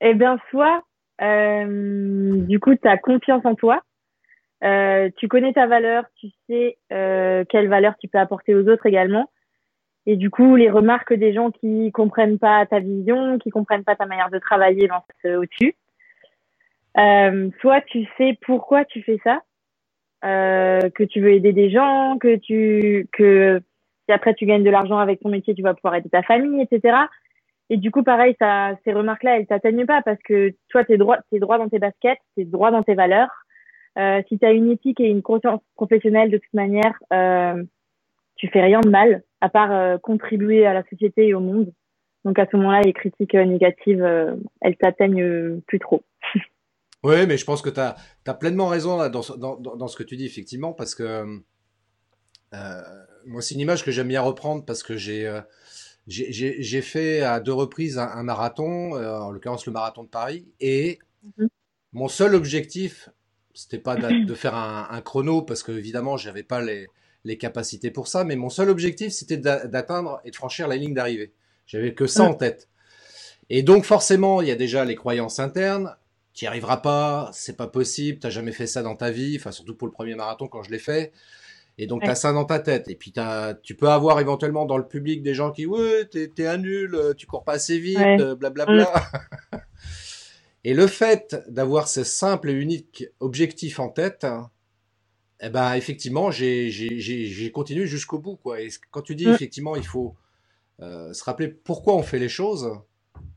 [0.00, 0.84] eh, bien, soit,
[1.20, 3.82] euh, du coup, tu as confiance en toi,
[4.62, 8.86] euh, tu connais ta valeur, tu sais euh, quelle valeur tu peux apporter aux autres
[8.86, 9.30] également.
[10.06, 13.96] Et du coup, les remarques des gens qui comprennent pas ta vision, qui comprennent pas
[13.96, 15.74] ta manière de travailler lancent au-dessus.
[16.98, 19.42] Euh, soit tu sais pourquoi tu fais ça,
[20.24, 23.60] euh, que tu veux aider des gens, que tu que
[24.06, 26.62] si après tu gagnes de l'argent avec ton métier, tu vas pouvoir aider ta famille,
[26.62, 26.96] etc.
[27.70, 31.18] Et du coup, pareil, ça, ces remarques-là, elles t'atteignent pas parce que toi, t'es droit,
[31.30, 33.30] t'es droit dans tes baskets, t'es droit dans tes valeurs.
[33.96, 37.62] Euh, si tu as une éthique et une conscience professionnelle, de toute manière, euh,
[38.40, 41.72] tu fais rien de mal à part euh, contribuer à la société et au monde.
[42.24, 46.02] Donc à ce moment-là, les critiques euh, négatives, euh, elles t'atteignent plus trop.
[47.04, 49.96] oui, mais je pense que tu as, as, pleinement raison là, dans, dans, dans, ce
[49.96, 51.40] que tu dis, effectivement, parce que
[53.26, 55.30] moi, c'est une image que j'aime bien reprendre parce que j'ai
[56.06, 60.98] j'ai fait à deux reprises un, marathon, euh, en l'occurrence le marathon de Paris, et
[61.38, 61.48] mhm.
[61.92, 63.10] mon seul objectif,
[63.54, 66.88] c'était pas de, faire un, chrono parce que évidemment j'avais pas les,
[67.24, 70.94] les, capacités pour ça, mais mon seul objectif c'était d'atteindre et de franchir la ligne
[70.94, 71.32] d'arrivée.
[71.66, 72.68] J'avais que ça en tête.
[73.48, 75.96] Et donc forcément il y a déjà les croyances internes.
[76.32, 79.50] Tu n'y arriveras pas, c'est pas possible, t'as jamais fait ça dans ta vie, enfin
[79.50, 81.12] surtout pour le premier marathon quand je l'ai fait.
[81.78, 82.90] Et donc, tu as ça dans ta tête.
[82.90, 86.30] Et puis, as, tu peux avoir éventuellement dans le public des gens qui, ouais, t'es,
[86.36, 88.66] es un nul, tu cours pas assez vite, blablabla.
[88.66, 88.84] Bla,
[89.50, 89.60] bla.
[90.64, 94.26] Et le fait d'avoir ce simple et unique objectif en tête,
[95.40, 98.60] eh ben, effectivement, j'ai, j'ai, j'ai, continué jusqu'au bout, quoi.
[98.60, 99.32] Et quand tu dis, mm.
[99.32, 100.14] effectivement, il faut
[100.80, 102.70] euh, se rappeler pourquoi on fait les choses,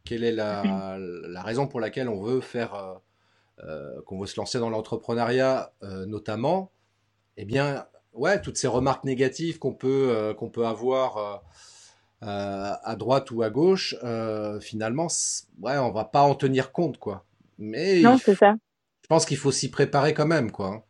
[0.03, 2.93] quelle est la, la raison pour laquelle on veut faire, euh,
[3.65, 6.71] euh, qu'on veut se lancer dans l'entrepreneuriat, euh, notamment,
[7.37, 11.43] eh bien, ouais, toutes ces remarques négatives qu'on peut, euh, qu'on peut avoir
[12.25, 13.95] à droite ou à gauche,
[14.61, 15.07] finalement,
[15.61, 17.25] ouais, on va pas en tenir compte, quoi.
[17.57, 18.55] Mais non, c'est ça.
[19.01, 20.85] Je pense qu'il faut s'y préparer quand même, quoi.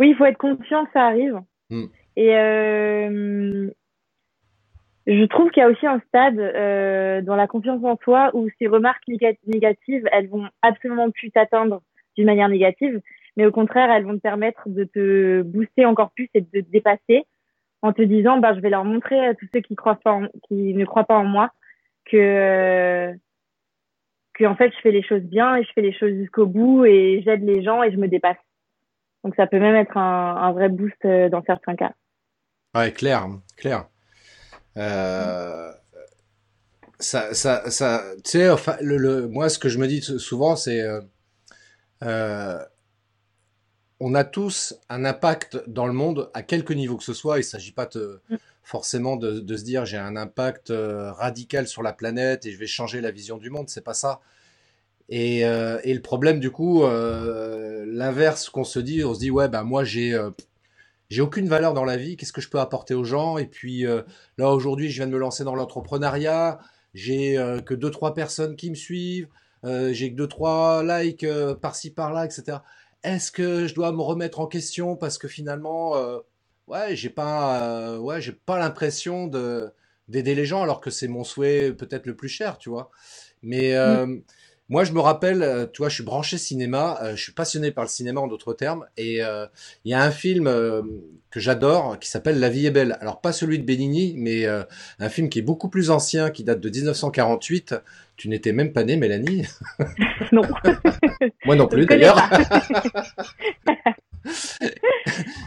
[0.00, 1.38] Oui, il faut être conscient que ça arrive.
[1.68, 1.84] Hmm.
[2.16, 2.32] Et
[5.06, 6.36] je trouve qu'il y a aussi un stade
[7.24, 11.82] dans la confiance en soi où ces remarques négatives, elles vont absolument plus t'atteindre
[12.16, 13.00] d'une manière négative,
[13.36, 16.70] mais au contraire, elles vont te permettre de te booster encore plus et de te
[16.70, 17.24] dépasser
[17.82, 20.74] en te disant, bah, je vais leur montrer à tous ceux qui croient pas, qui
[20.74, 21.50] ne croient pas en moi,
[22.04, 23.14] que
[24.34, 26.84] que en fait, je fais les choses bien et je fais les choses jusqu'au bout
[26.84, 28.38] et j'aide les gens et je me dépasse.
[29.24, 31.92] Donc, ça peut même être un, un vrai boost euh, dans certains cas.
[32.74, 33.86] Ouais, clair, clair.
[34.76, 35.72] Euh,
[36.98, 40.56] ça, ça, ça, tu sais, enfin, le, le, moi, ce que je me dis souvent,
[40.56, 40.80] c'est
[42.02, 42.64] euh,
[43.98, 47.36] on a tous un impact dans le monde à quelque niveau que ce soit.
[47.36, 48.36] Il ne s'agit pas mm.
[48.62, 53.00] forcément de, se dire j'ai un impact radical sur la planète et je vais changer
[53.00, 53.68] la vision du monde.
[53.68, 54.20] C'est pas ça.
[55.10, 59.48] Et, euh, le problème du coup, euh, l'inverse qu'on se dit, on se dit ouais
[59.48, 60.18] ben moi j'ai
[61.08, 62.16] j'ai aucune valeur dans la vie.
[62.16, 63.38] Qu'est-ce que je peux apporter aux gens?
[63.38, 63.84] Et puis
[64.38, 66.58] là aujourd'hui, je viens de me lancer dans l'entrepreneuriat.
[66.94, 69.28] J'ai que deux trois personnes qui me suivent.
[69.64, 71.26] j'ai que deux trois likes
[71.60, 72.58] par-ci par-là, etc
[73.02, 76.18] est-ce que je dois me remettre en question parce que finalement, euh,
[76.66, 79.70] ouais, j'ai pas, euh, ouais, j'ai pas l'impression de
[80.08, 82.90] d'aider les gens alors que c'est mon souhait peut-être le plus cher, tu vois?
[83.42, 84.22] Mais euh, mm.
[84.70, 87.90] Moi, je me rappelle, tu vois, je suis branché cinéma, je suis passionné par le
[87.90, 90.44] cinéma en d'autres termes, et il y a un film
[91.30, 92.96] que j'adore qui s'appelle La vie est belle.
[93.00, 96.60] Alors pas celui de Benigni, mais un film qui est beaucoup plus ancien, qui date
[96.60, 97.74] de 1948
[98.20, 99.46] tu n'étais même pas née, Mélanie
[100.32, 100.42] Non.
[101.46, 102.20] Moi non plus, d'ailleurs.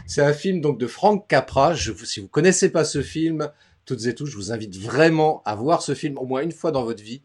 [0.08, 1.72] c'est un film donc de Frank Capra.
[1.74, 3.48] Je, si vous connaissez pas ce film,
[3.84, 6.72] toutes et tous, je vous invite vraiment à voir ce film au moins une fois
[6.72, 7.22] dans votre vie.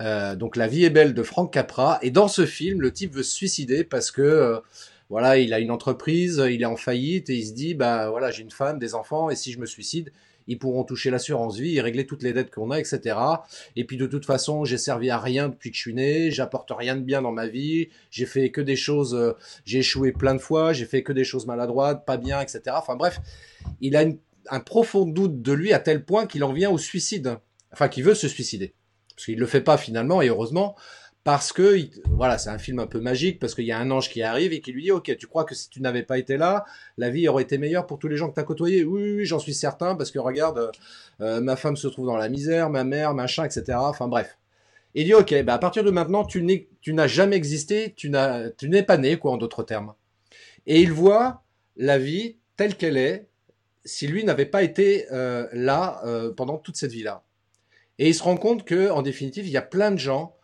[0.00, 1.98] Euh, donc La vie est belle de Frank Capra.
[2.02, 4.60] Et dans ce film, le type veut se suicider parce que euh,
[5.10, 8.30] voilà, il a une entreprise, il est en faillite et il se dit bah voilà,
[8.30, 10.12] j'ai une femme, des enfants et si je me suicide,
[10.48, 13.16] ils pourront toucher l'assurance vie et régler toutes les dettes qu'on a, etc.
[13.76, 16.72] Et puis de toute façon, j'ai servi à rien depuis que je suis né, j'apporte
[16.74, 19.32] rien de bien dans ma vie, j'ai fait que des choses, euh,
[19.64, 22.60] j'ai échoué plein de fois, j'ai fait que des choses maladroites, pas bien, etc.
[22.72, 23.20] Enfin bref,
[23.80, 24.04] il a
[24.50, 27.36] un profond doute de lui à tel point qu'il en vient au suicide,
[27.72, 28.72] enfin qu'il veut se suicider,
[29.18, 30.76] parce qu'il le fait pas finalement et heureusement
[31.24, 31.76] parce que
[32.10, 34.52] voilà, c'est un film un peu magique parce qu'il y a un ange qui arrive
[34.52, 36.64] et qui lui dit OK, tu crois que si tu n'avais pas été là,
[36.98, 39.24] la vie aurait été meilleure pour tous les gens que tu as côtoyés Oui, oui,
[39.24, 40.70] j'en suis certain parce que regarde, euh,
[41.20, 43.76] euh, ma femme se trouve dans la misère, ma mère, machin, etc.
[43.78, 44.38] Enfin bref.
[44.94, 46.44] Il dit OK, bah à partir de maintenant, tu
[46.86, 49.94] n'as jamais existé, tu n'es pas né quoi en d'autres termes.
[50.68, 51.42] Et il voit
[51.76, 53.26] la vie telle qu'elle est
[53.84, 56.02] si lui n'avait pas été euh, là
[56.36, 57.24] pendant toute cette vie-là.
[57.98, 60.36] Et il se rend compte que en définitive, il y a plein de gens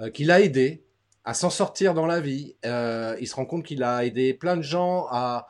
[0.00, 0.84] euh, qu'il a aidé
[1.24, 2.56] à s'en sortir dans la vie.
[2.64, 5.48] Euh, il se rend compte qu'il a aidé plein de gens à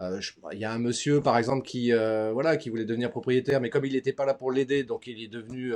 [0.00, 0.18] euh,
[0.52, 3.84] il y a un monsieur, par exemple, qui voilà, qui voulait devenir propriétaire, mais comme
[3.84, 5.74] il n'était pas là pour l'aider, donc il est devenu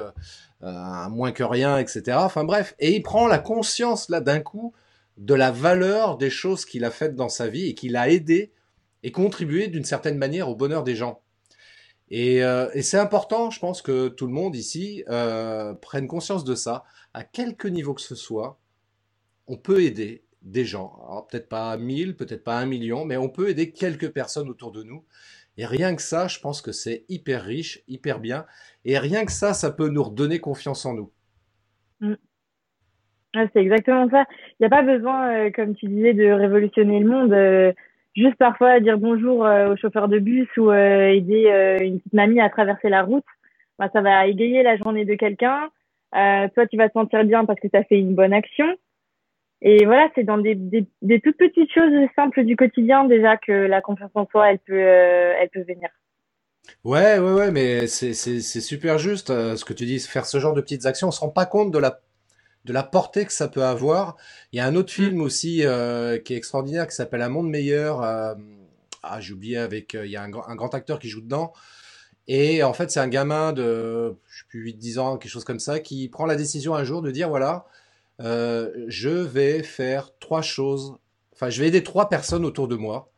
[0.62, 2.16] un moins que rien, etc.
[2.20, 4.72] Enfin bref, et il prend la conscience là d'un coup
[5.18, 8.50] de la valeur des choses qu'il a faites dans sa vie et qu'il a aidé
[9.02, 11.20] et contribué d'une certaine manière au bonheur des gens.
[12.10, 15.04] Et, et c'est important, je pense que tout le monde ici
[15.80, 18.58] prenne conscience de ça à quelque niveau que ce soit,
[19.46, 21.26] on peut aider des gens.
[21.30, 24.82] Peut-être pas 1000, peut-être pas un million, mais on peut aider quelques personnes autour de
[24.82, 25.04] nous.
[25.56, 28.44] Et rien que ça, je pense que c'est hyper riche, hyper bien.
[28.84, 31.10] Et rien que ça, ça peut nous redonner confiance en nous.
[32.00, 32.14] Mm.
[33.34, 34.24] c'est exactement ça.
[34.52, 37.74] Il n'y a pas besoin, euh, comme tu disais, de révolutionner le monde.
[38.16, 42.40] Euh, juste parfois dire bonjour euh, au chauffeur de bus ou aider une petite mamie
[42.40, 43.24] à traverser la route.
[43.78, 45.70] Bah, ça va égayer la journée de quelqu'un.
[46.14, 48.66] Euh, toi, tu vas te sentir bien parce que tu as fait une bonne action.
[49.62, 53.80] Et voilà, c'est dans des, des, toutes petites choses simples du quotidien déjà que la
[53.80, 55.88] confiance en soi, elle peut, euh, elle peut venir.
[56.84, 60.54] Ouais, ouais, ouais, mais c'est, super juste euh, ce que tu dis, faire ce genre
[60.54, 61.08] de petites actions.
[61.08, 62.00] On se rend pas compte de la,
[62.64, 64.16] de la portée que ça peut avoir.
[64.52, 65.22] Il y a un autre film mm.
[65.22, 68.00] aussi euh, qui est extraordinaire qui s'appelle Un monde meilleur.
[68.00, 71.52] ah, j'ai oublié avec, il y a un, un, grand acteur qui joue dedans.
[72.26, 75.60] Et en fait, c'est un gamin de, je sais plus, 8-10 ans, quelque chose comme
[75.60, 77.66] ça, qui prend la décision un jour de dire, voilà,
[78.20, 80.96] euh, je vais faire trois choses,
[81.32, 83.10] enfin, je vais aider trois personnes autour de moi.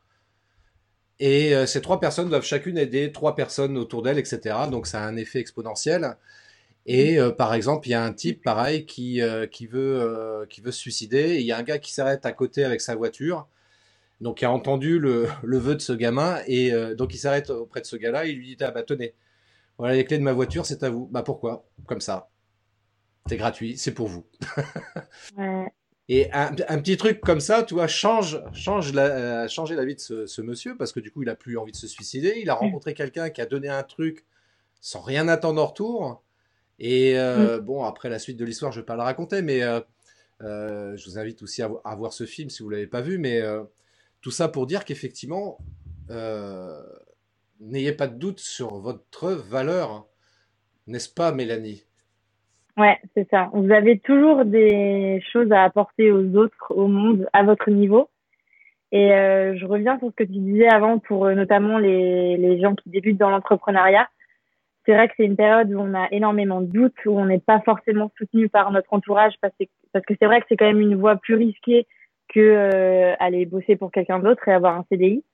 [1.18, 4.56] Et euh, ces trois personnes doivent chacune aider trois personnes autour d'elles, etc.
[4.70, 6.16] Donc, ça a un effet exponentiel.
[6.86, 9.20] Et euh, par exemple, il y a un type, pareil, qui,
[9.50, 11.36] qui, veut, qui veut se suicider.
[11.36, 13.48] il y a un gars qui s'arrête à côté avec sa voiture
[14.20, 16.40] donc il a entendu le, le vœu de ce gamin.
[16.46, 18.26] Et euh, donc il s'arrête auprès de ce gars-là.
[18.26, 19.14] Et il lui dit ah bah tenez.
[19.78, 21.06] Voilà les clés de ma voiture c'est à vous.
[21.10, 21.66] Bah pourquoi?
[21.86, 22.30] Comme ça.
[23.28, 24.26] C'est gratuit c'est pour vous.
[25.36, 25.66] Ouais.
[26.08, 29.84] et un, un, petit truc comme ça tu vois change change la euh, changer la
[29.84, 31.88] vie de ce, ce, monsieur parce que du coup il a plus envie de se
[31.88, 32.34] suicider.
[32.40, 34.24] Il a rencontré quelqu'un qui a donné un truc
[34.80, 36.22] sans rien attendre en retour
[36.78, 37.60] et euh, mm.
[37.60, 39.80] bon après la suite de l'histoire je vais pas la raconter mais euh,
[40.40, 43.42] je vous invite aussi à, à, voir ce film si vous l'avez pas vu mais
[44.26, 45.58] tout ça pour dire qu'effectivement,
[46.10, 46.82] euh,
[47.60, 50.04] n'ayez pas de doute sur votre valeur,
[50.88, 51.84] n'est-ce pas, Mélanie?
[52.76, 53.50] Ouais, c'est ça.
[53.52, 58.10] Vous avez toujours des choses à apporter aux autres, au monde, à votre niveau.
[58.90, 62.60] Et euh, je reviens sur ce que tu disais avant pour euh, notamment les, les
[62.60, 64.08] gens qui débutent dans l'entrepreneuriat.
[64.86, 67.40] C'est vrai que c'est une période où on a énormément de doutes, où on n'est
[67.40, 70.94] pas forcément soutenu par notre entourage parce que c'est vrai que c'est quand même une
[70.94, 71.86] voie plus risquée
[72.28, 75.24] que euh, aller bosser pour quelqu'un d'autre et avoir un CDI.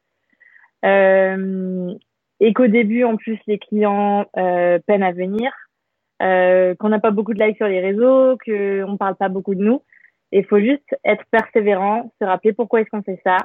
[0.84, 1.94] Euh,
[2.40, 5.52] et qu'au début, en plus, les clients euh, peinent à venir,
[6.22, 9.62] euh, qu'on n'a pas beaucoup de likes sur les réseaux, qu'on parle pas beaucoup de
[9.62, 9.82] nous.
[10.32, 13.36] Il faut juste être persévérant, se rappeler pourquoi est-ce qu'on fait ça.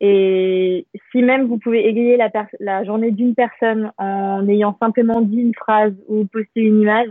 [0.00, 2.18] Et si même vous pouvez égayer
[2.60, 7.08] la, journée d'une personne en ayant simplement dit une phrase ou posté une image,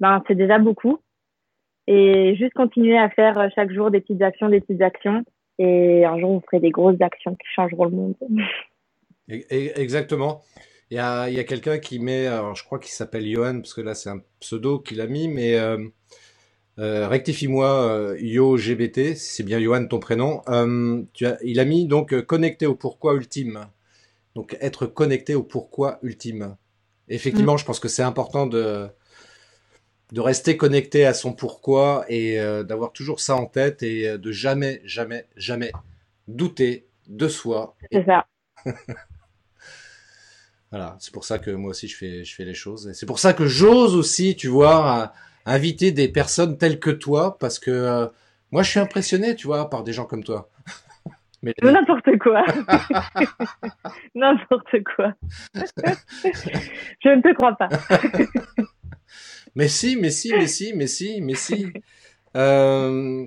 [0.00, 0.98] ben c'est déjà beaucoup
[1.86, 5.24] et juste continuer à faire euh, chaque jour des petites actions, des petites actions.
[5.58, 8.14] Et un jour, on ferait des grosses actions qui changeront le monde.
[9.28, 10.42] Exactement.
[10.90, 13.56] Il y a, il y a quelqu'un qui met, alors je crois qu'il s'appelle Johan,
[13.60, 15.78] parce que là c'est un pseudo qu'il a mis, mais euh,
[16.78, 20.42] euh, rectifie-moi, euh, YoGBT, c'est bien Johan ton prénom.
[20.48, 23.66] Euh, tu as, il a mis donc connecté au pourquoi ultime.
[24.34, 26.56] Donc être connecté au pourquoi ultime.
[27.08, 27.58] Effectivement, mm.
[27.58, 28.88] je pense que c'est important de,
[30.12, 34.18] de rester connecté à son pourquoi et euh, d'avoir toujours ça en tête et euh,
[34.18, 35.72] de jamais, jamais, jamais
[36.28, 37.76] douter de soi.
[37.90, 38.26] C'est ça.
[40.70, 42.88] voilà, c'est pour ça que moi aussi je fais, je fais les choses.
[42.88, 45.12] Et c'est pour ça que j'ose aussi, tu vois,
[45.46, 48.06] inviter des personnes telles que toi parce que euh,
[48.50, 50.50] moi, je suis impressionné, tu vois, par des gens comme toi.
[51.42, 52.44] Mais n'importe quoi.
[54.14, 55.12] n'importe quoi.
[55.54, 57.68] je ne te crois pas.
[59.54, 61.72] mais si, mais si, mais si, mais si, mais si.
[62.36, 63.26] Euh,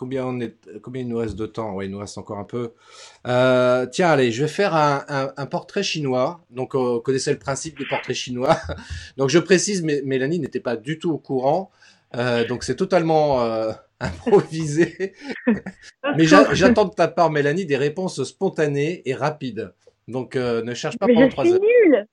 [0.00, 1.74] combien on est, combien il nous reste de temps?
[1.74, 2.72] Ouais, il nous reste encore un peu.
[3.26, 6.40] Euh, tiens, allez, je vais faire un, un, un portrait chinois.
[6.48, 8.56] Donc, vous connaissez le principe du portrait chinois.
[9.18, 11.70] donc, je précise, mais Mélanie n'était pas du tout au courant.
[12.16, 15.12] Euh, donc, c'est totalement euh, improvisé.
[16.16, 19.74] mais j'attends de ta part, Mélanie, des réponses spontanées et rapides.
[20.08, 21.60] Donc, euh, ne cherche pas mais pendant trois heures.
[21.60, 22.06] nul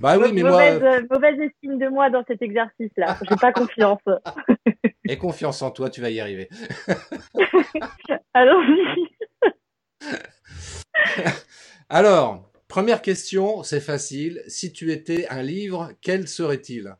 [0.00, 1.00] bah oui, mais mauvaise, moi.
[1.10, 3.16] Mauvaise estime de moi dans cet exercice-là.
[3.28, 3.98] J'ai pas confiance.
[5.08, 6.48] Et confiance en toi, tu vas y arriver.
[8.34, 9.08] Allons-y.
[11.88, 14.42] Alors, première question, c'est facile.
[14.46, 16.94] Si tu étais un livre, quel serait-il?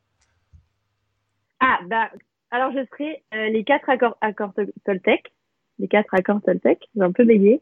[1.60, 2.10] Ah, bah,
[2.50, 4.52] alors je serais euh, les quatre accords, accords
[4.84, 5.32] Toltec.
[5.78, 7.60] Les quatre accords Toltec, j'ai un peu bégayé.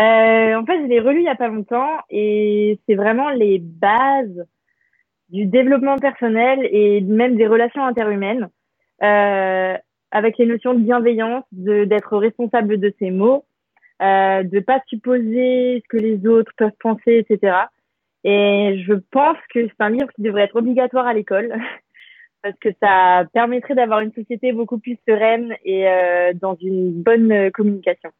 [0.00, 3.58] Euh, en fait, je l'ai relu il y a pas longtemps et c'est vraiment les
[3.58, 4.46] bases
[5.30, 8.48] du développement personnel et même des relations interhumaines,
[9.00, 13.44] avec les notions de bienveillance, de d'être responsable de ses mots,
[14.00, 17.56] euh, de pas supposer ce que les autres peuvent penser, etc.
[18.24, 21.52] Et je pense que c'est un livre qui devrait être obligatoire à l'école
[22.42, 27.50] parce que ça permettrait d'avoir une société beaucoup plus sereine et euh, dans une bonne
[27.50, 28.10] communication.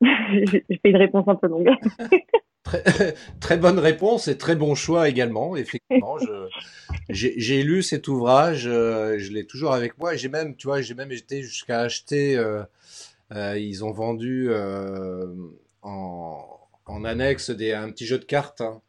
[0.00, 1.70] je fais une réponse un peu longue.
[3.40, 5.56] Très, bonne réponse et très bon choix également.
[5.56, 6.16] Effectivement,
[7.08, 10.14] j'ai lu cet ouvrage, euh, je l'ai toujours avec moi.
[10.16, 12.36] J'ai même, tu vois, j'ai même été jusqu'à acheter.
[12.36, 12.62] Euh,
[13.32, 14.50] euh, ils ont vendu
[15.82, 18.60] en, en, annexe des, un petit jeu de cartes.
[18.60, 18.80] Hein.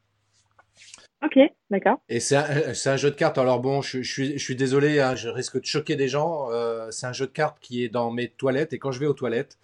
[1.24, 1.38] Ok,
[1.70, 2.00] d'accord.
[2.08, 3.38] Et c'est un, un, jeu de cartes.
[3.38, 6.48] Alors bon, je, je suis, je suis désolé, hein, je risque de choquer des gens.
[6.92, 9.14] c'est un jeu de cartes qui est dans mes toilettes et quand je vais aux
[9.14, 9.58] toilettes,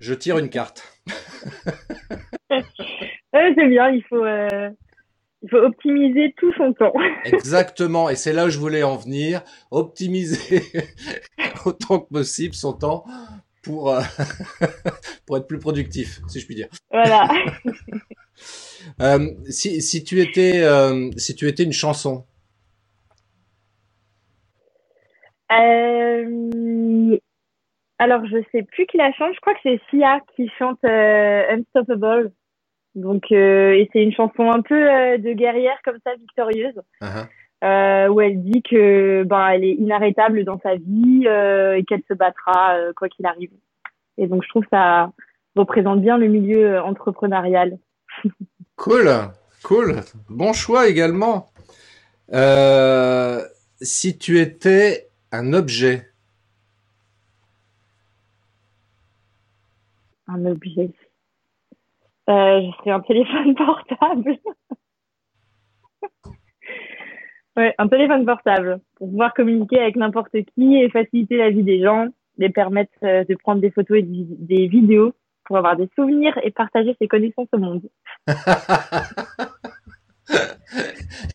[0.00, 0.98] je tire une carte.
[3.56, 4.70] c'est bien, il faut, euh,
[5.42, 6.92] il faut optimiser tout son temps.
[7.24, 10.62] Exactement, et c'est là où je voulais en venir, optimiser
[11.66, 13.04] autant que possible son temps
[13.62, 14.02] pour, euh,
[15.26, 16.68] pour être plus productif, si je puis dire.
[16.90, 17.28] Voilà.
[19.00, 20.62] euh, si, si, tu étais,
[21.16, 22.24] si tu étais une chanson.
[27.98, 29.34] Alors, je sais plus qui la chante.
[29.34, 32.32] Je crois que c'est Sia qui chante Unstoppable.
[32.94, 37.26] Donc, euh, et c'est une chanson un peu euh, de guerrière comme ça, victorieuse, uh-huh.
[37.64, 42.02] euh, où elle dit que ben elle est inarrêtable dans sa vie euh, et qu'elle
[42.08, 43.50] se battra euh, quoi qu'il arrive.
[44.16, 45.10] Et donc, je trouve que ça
[45.56, 47.78] représente bien le milieu entrepreneurial.
[48.76, 49.10] cool,
[49.64, 49.96] cool,
[50.28, 51.50] bon choix également.
[53.80, 56.10] si tu étais un objet.
[60.28, 60.90] Un objet.
[62.30, 64.38] Euh, je serais un téléphone portable.
[67.56, 71.82] ouais, un téléphone portable pour pouvoir communiquer avec n'importe qui et faciliter la vie des
[71.82, 72.08] gens,
[72.38, 75.12] les permettre euh, de prendre des photos et des vidéos
[75.44, 77.82] pour avoir des souvenirs et partager ses connaissances au monde.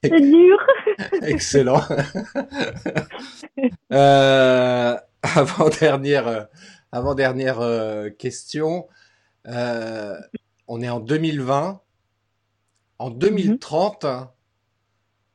[0.04, 0.58] C'est dur.
[1.22, 1.82] Excellent.
[3.94, 6.44] euh, avant dernière, euh,
[6.92, 7.60] avant dernière
[8.18, 8.88] question.
[9.48, 10.18] Euh,
[10.70, 11.82] on est en 2020.
[13.00, 14.06] En 2030,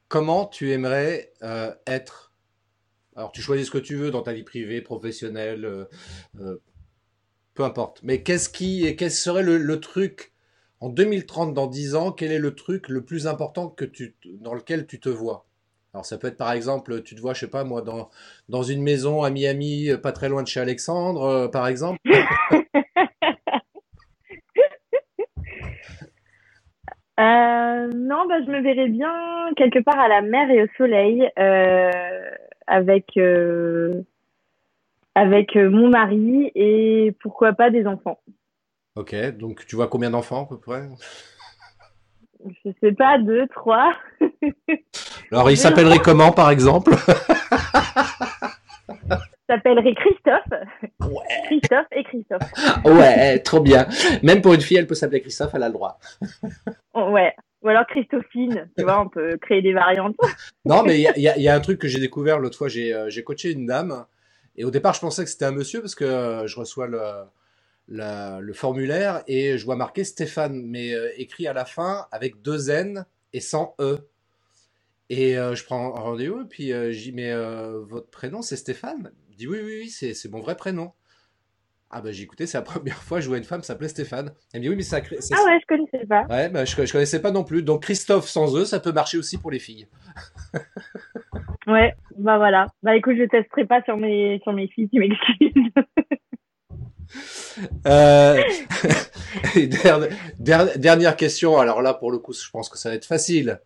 [0.09, 2.33] comment tu aimerais euh, être?
[3.17, 5.85] Alors, tu choisis ce que tu veux dans ta vie privée, professionnelle, euh,
[6.41, 6.63] euh,
[7.55, 8.01] peu importe.
[8.05, 10.33] Mais qu'est-ce qui, quel serait le, truc
[10.81, 14.55] en 2030, dans 10 ans, quel est le truc le plus important que tu, dans
[14.55, 15.47] lequel tu te vois?
[15.95, 18.11] Alors ça peut être par exemple, tu te vois, je sais pas moi, dans,
[18.49, 21.99] dans une maison à Miami, pas très loin de chez Alexandre, par exemple.
[27.21, 29.13] Euh, non, bah, je me verrais bien
[29.57, 31.91] quelque part à la mer et au soleil euh,
[32.67, 34.03] avec euh,
[35.15, 38.19] avec euh, mon mari et pourquoi pas des enfants.
[38.97, 40.89] Ok, donc tu vois combien d'enfants à peu près?
[42.65, 43.93] Je sais pas, deux, trois.
[45.31, 46.95] Alors il s'appellerait comment par exemple?
[49.49, 50.61] s'appellerait Christophe.
[51.01, 51.43] Ouais.
[51.47, 52.85] Christophe et Christophe.
[52.85, 53.87] ouais, trop bien.
[54.23, 55.99] Même pour une fille, elle peut s'appeler Christophe, elle a le droit.
[56.95, 57.35] ouais.
[57.63, 60.17] Ou alors Christophine, tu vois, on peut créer des variantes.
[60.67, 62.69] non, mais il y a, y a, un truc que j'ai découvert l'autre fois.
[62.69, 64.05] J'ai euh, coaché une dame.
[64.57, 67.01] Et au départ, je pensais que c'était un monsieur parce que euh, je reçois le,
[67.89, 72.71] le formulaire et je vois marqué Stéphane, mais euh, écrit à la fin avec deux
[72.71, 73.99] N et sans E.
[75.11, 77.35] Et euh, je prends rendez-vous, et puis euh, j'y mets
[77.83, 80.93] votre prénom, c'est Stéphane Il dit oui, oui, oui, c'est, c'est mon vrai prénom.
[81.91, 84.33] Ah bah j'ai écouté, c'est la première fois que je vois une femme s'appeler Stéphane.
[84.53, 85.19] Elle me dit oui, mais ça crée.
[85.33, 86.25] Ah ouais, je connaissais pas.
[86.31, 87.65] Ouais, bah, je, je connaissais pas non plus.
[87.65, 89.89] Donc Christophe sans eux, ça peut marcher aussi pour les filles.
[91.67, 92.69] ouais, bah voilà.
[92.85, 95.73] Bah écoute, je testerai pas sur mes, sur mes filles, tu m'excuses.
[97.87, 98.43] Euh,
[100.77, 101.59] dernière question.
[101.59, 103.61] Alors là, pour le coup, je pense que ça va être facile.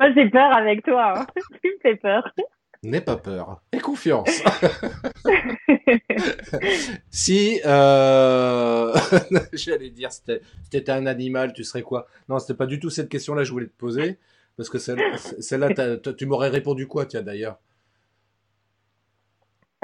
[0.00, 1.20] Moi, j'ai peur avec toi.
[1.20, 1.26] Hein.
[1.62, 2.32] Tu me fais peur.
[2.84, 3.60] N'aie pas peur.
[3.72, 4.28] Aie confiance.
[7.10, 8.94] si, euh...
[9.52, 12.06] j'allais dire, c'était un animal, tu serais quoi?
[12.28, 14.18] Non, c'était pas du tout cette question-là que je voulais te poser.
[14.56, 17.58] Parce que celle-là, tu m'aurais répondu quoi, tiens, d'ailleurs?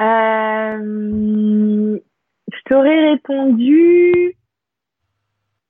[0.01, 0.79] Euh,
[2.53, 4.37] je t'aurais répondu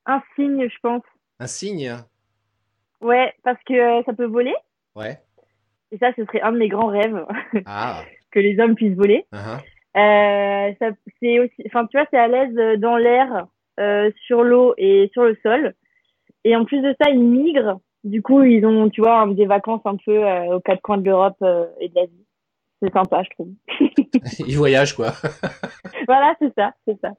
[0.07, 1.03] un signe, je pense.
[1.39, 1.97] Un signe?
[3.05, 4.55] Ouais, parce que euh, ça peut voler.
[4.97, 5.19] Ouais.
[5.93, 7.25] Et ça, ce serait un de mes grands rêves.
[7.67, 8.03] Ah.
[8.31, 9.27] que les hommes puissent voler.
[9.31, 9.61] Uh-huh.
[9.97, 10.91] Euh, ça,
[11.21, 13.47] c'est aussi, enfin, tu vois, c'est à l'aise dans l'air,
[13.79, 15.75] euh, sur l'eau et sur le sol.
[16.45, 17.79] Et en plus de ça, ils migrent.
[18.05, 21.05] Du coup, ils ont, tu vois, des vacances un peu euh, aux quatre coins de
[21.05, 22.24] l'Europe euh, et de l'Asie
[22.85, 23.53] c'est sympa, je trouve.
[24.47, 25.15] Il voyage, quoi.
[26.07, 27.13] voilà, c'est ça, c'est ça.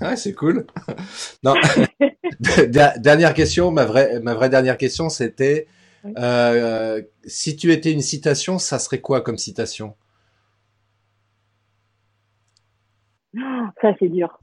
[0.00, 0.66] Ouais, c'est cool.
[1.42, 1.54] Non.
[2.98, 5.66] dernière question, ma vraie, ma vraie dernière question, c'était
[6.18, 9.94] euh, si tu étais une citation, ça serait quoi comme citation?
[13.82, 14.38] Ça, c'est dur.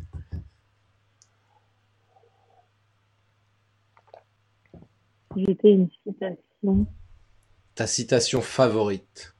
[5.35, 6.85] J'étais une citation.
[7.73, 9.32] Ta citation favorite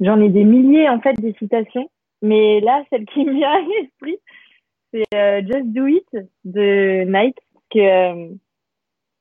[0.00, 1.90] J'en ai des milliers en fait des citations,
[2.22, 4.18] mais là celle qui me vient à l'esprit,
[4.92, 6.06] c'est euh, Just Do It
[6.44, 7.38] de Nike,
[7.70, 8.28] que euh,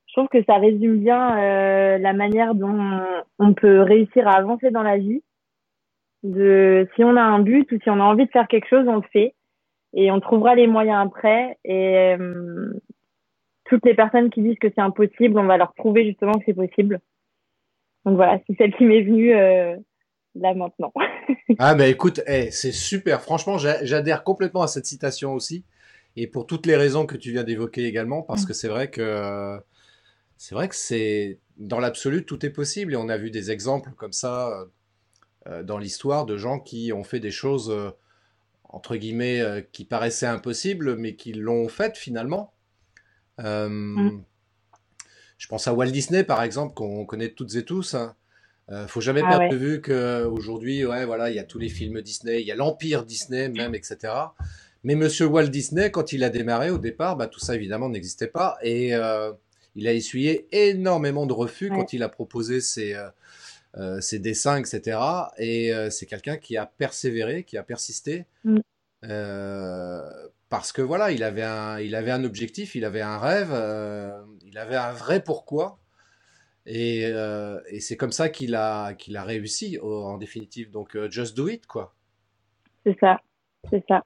[0.08, 3.02] je trouve que ça résume bien euh, la manière dont
[3.40, 5.22] on peut réussir à avancer dans la vie.
[6.24, 8.88] De si on a un but ou si on a envie de faire quelque chose,
[8.88, 9.36] on le fait
[9.94, 11.58] et on trouvera les moyens après.
[11.64, 12.16] Et
[13.66, 16.56] toutes les personnes qui disent que c'est impossible, on va leur prouver justement que c'est
[16.56, 17.00] possible.
[18.06, 19.34] Donc voilà, c'est celle qui m'est venue
[20.40, 20.94] là maintenant.
[21.60, 23.22] ah ben écoute, hey, c'est super.
[23.22, 25.64] Franchement, j'adhère complètement à cette citation aussi,
[26.16, 28.48] et pour toutes les raisons que tu viens d'évoquer également, parce mm.
[28.48, 29.60] que c'est vrai que
[30.38, 33.92] c'est vrai que c'est dans l'absolu tout est possible, et on a vu des exemples
[33.98, 34.68] comme ça
[35.48, 37.92] euh, dans l'histoire de gens qui ont fait des choses euh,
[38.64, 42.54] entre guillemets euh, qui paraissaient impossibles, mais qui l'ont faites finalement.
[43.40, 44.20] Mm.
[45.38, 47.94] Je pense à Walt Disney par exemple, qu'on connaît toutes et tous.
[47.94, 48.16] Hein.
[48.70, 51.70] Euh, faut jamais ah perdre de vue qu'aujourd'hui, ouais, voilà, il y a tous les
[51.70, 54.14] films Disney, il y a l'empire Disney même, etc.
[54.84, 58.28] Mais Monsieur Walt Disney, quand il a démarré au départ, bah, tout ça évidemment n'existait
[58.28, 59.32] pas et euh,
[59.76, 63.10] il a essuyé énormément de refus quand il a proposé ses, euh,
[63.78, 65.00] euh ses dessins, etc.
[65.38, 68.26] Et euh, c'est quelqu'un qui a persévéré, qui a persisté.
[68.44, 68.60] Mm.
[70.50, 73.54] parce que voilà, il avait un, il avait un objectif, il avait un rêve,
[74.46, 75.80] il avait un vrai pourquoi.
[76.70, 80.70] Et, euh, et c'est comme ça qu'il a, qu'il a réussi en définitive.
[80.70, 81.96] Donc, euh, just do it, quoi.
[82.86, 83.22] C'est ça,
[83.70, 84.04] c'est ça.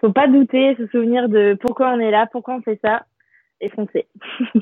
[0.00, 3.06] Faut pas douter, se souvenir de pourquoi on est là, pourquoi on fait ça,
[3.60, 4.08] et foncer.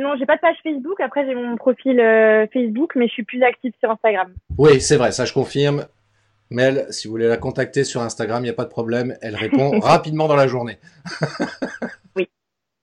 [0.00, 1.00] non, j'ai pas de page Facebook.
[1.00, 1.96] Après, j'ai mon profil
[2.52, 4.32] Facebook, mais je suis plus active sur Instagram.
[4.58, 5.86] Oui, c'est vrai, ça je confirme.
[6.50, 9.16] Mel, si vous voulez la contacter sur Instagram, il n'y a pas de problème.
[9.20, 10.78] Elle répond rapidement dans la journée.
[12.16, 12.28] oui.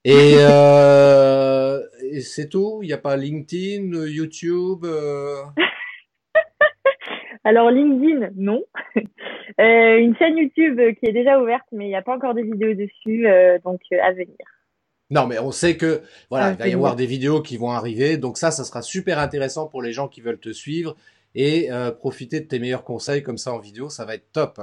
[0.06, 1.80] Et, euh,
[2.12, 5.38] et c'est tout Il n'y a pas LinkedIn, YouTube euh...
[7.46, 8.66] Alors LinkedIn, non.
[8.98, 12.42] euh, une chaîne YouTube qui est déjà ouverte, mais il n'y a pas encore de
[12.42, 13.26] vidéos dessus,
[13.64, 14.36] donc à venir.
[15.10, 18.18] Non, mais on sait que voilà, il va y avoir des vidéos qui vont arriver,
[18.18, 20.98] donc ça, ça sera super intéressant pour les gens qui veulent te suivre
[21.36, 24.60] et euh, profiter de tes meilleurs conseils comme ça en vidéo, ça va être top.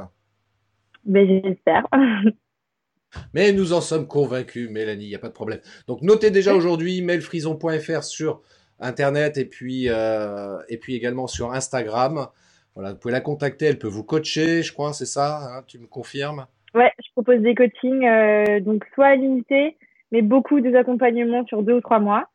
[1.04, 1.86] Mais ben, j'espère.
[3.34, 5.60] Mais nous en sommes convaincus, Mélanie, il n'y a pas de problème.
[5.88, 8.42] Donc notez déjà aujourd'hui mailfrison.fr sur
[8.78, 12.28] Internet et puis, euh, et puis également sur Instagram.
[12.74, 15.78] Voilà, vous pouvez la contacter, elle peut vous coacher, je crois, c'est ça hein, Tu
[15.78, 16.46] me confirmes?
[16.74, 19.76] Ouais, je propose des coachings, euh, donc soit limités,
[20.12, 22.28] mais beaucoup des accompagnements sur deux ou trois mois.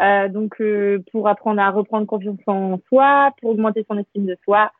[0.00, 4.36] Euh, donc euh, pour apprendre à reprendre confiance en soi, pour augmenter son estime de
[4.44, 4.70] soi,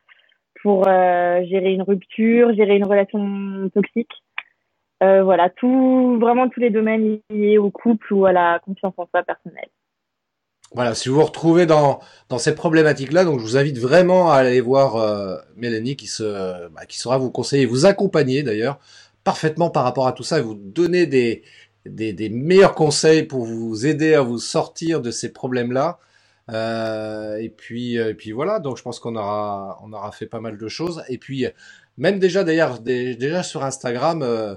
[0.61, 4.11] pour euh, gérer une rupture, gérer une relation toxique.
[4.99, 9.21] Voilà, tout, vraiment tous les domaines liés au couple ou à la confiance en soi
[9.21, 9.69] personnelle.
[10.73, 11.99] Voilà, si vous vous retrouvez dans,
[12.29, 16.85] dans ces problématiques-là, donc je vous invite vraiment à aller voir Mélanie qui, se, bah,
[16.87, 18.79] qui saura vous conseiller, vous accompagner d'ailleurs
[19.23, 21.43] parfaitement par rapport à tout ça et vous donner des,
[21.89, 25.99] des, meilleurs conseils pour vous aider à vous sortir de ces problèmes-là.
[26.49, 30.39] Euh, et puis et puis voilà, donc je pense qu'on aura on aura fait pas
[30.39, 31.03] mal de choses.
[31.09, 31.45] Et puis
[31.97, 34.55] même déjà d'ailleurs déjà sur Instagram, euh,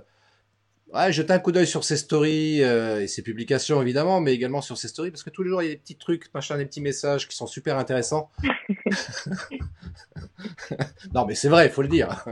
[0.93, 4.61] Ouais, jetez un coup d'œil sur ses stories euh, et ses publications évidemment, mais également
[4.61, 6.57] sur ses stories parce que tous les jours il y a des petits trucs, machin,
[6.57, 8.29] des petits messages qui sont super intéressants.
[11.15, 12.25] non, mais c'est vrai, il faut le dire.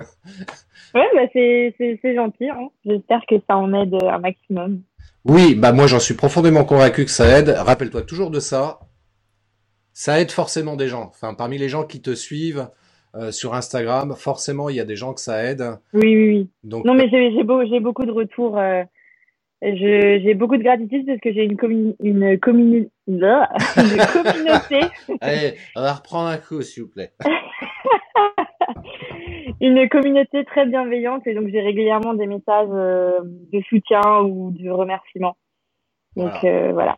[0.95, 2.49] ouais, bah c'est gentil.
[2.49, 2.69] Hein.
[2.85, 4.83] J'espère que ça en aide un maximum.
[5.25, 7.51] Oui, bah moi j'en suis profondément convaincu que ça aide.
[7.51, 8.81] Rappelle-toi toujours de ça.
[9.93, 11.13] Ça aide forcément des gens.
[11.15, 12.69] Enfin, parmi les gens qui te suivent,
[13.15, 15.63] euh, sur Instagram, forcément, il y a des gens que ça aide.
[15.95, 16.51] Oui, oui, oui.
[16.63, 18.59] Donc, non, mais j'ai beau, beaucoup de retours.
[18.59, 18.85] Euh,
[19.63, 21.57] j'ai beaucoup de gratitude parce que j'ai une,
[22.01, 23.43] une, communi une
[24.13, 24.81] communauté.
[25.21, 27.13] Allez, on va reprendre un coup, s'il vous plaît.
[29.61, 34.71] une communauté très bienveillante et donc j'ai régulièrement des messages euh, de soutien ou de
[34.71, 35.37] remerciement.
[36.15, 36.73] Donc voilà.
[36.73, 36.97] voilà.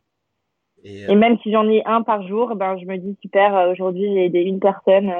[0.83, 3.69] Et, et, même si j'en ai un par jour, ben je me dis super.
[3.71, 5.13] Aujourd'hui, j'ai aidé une personne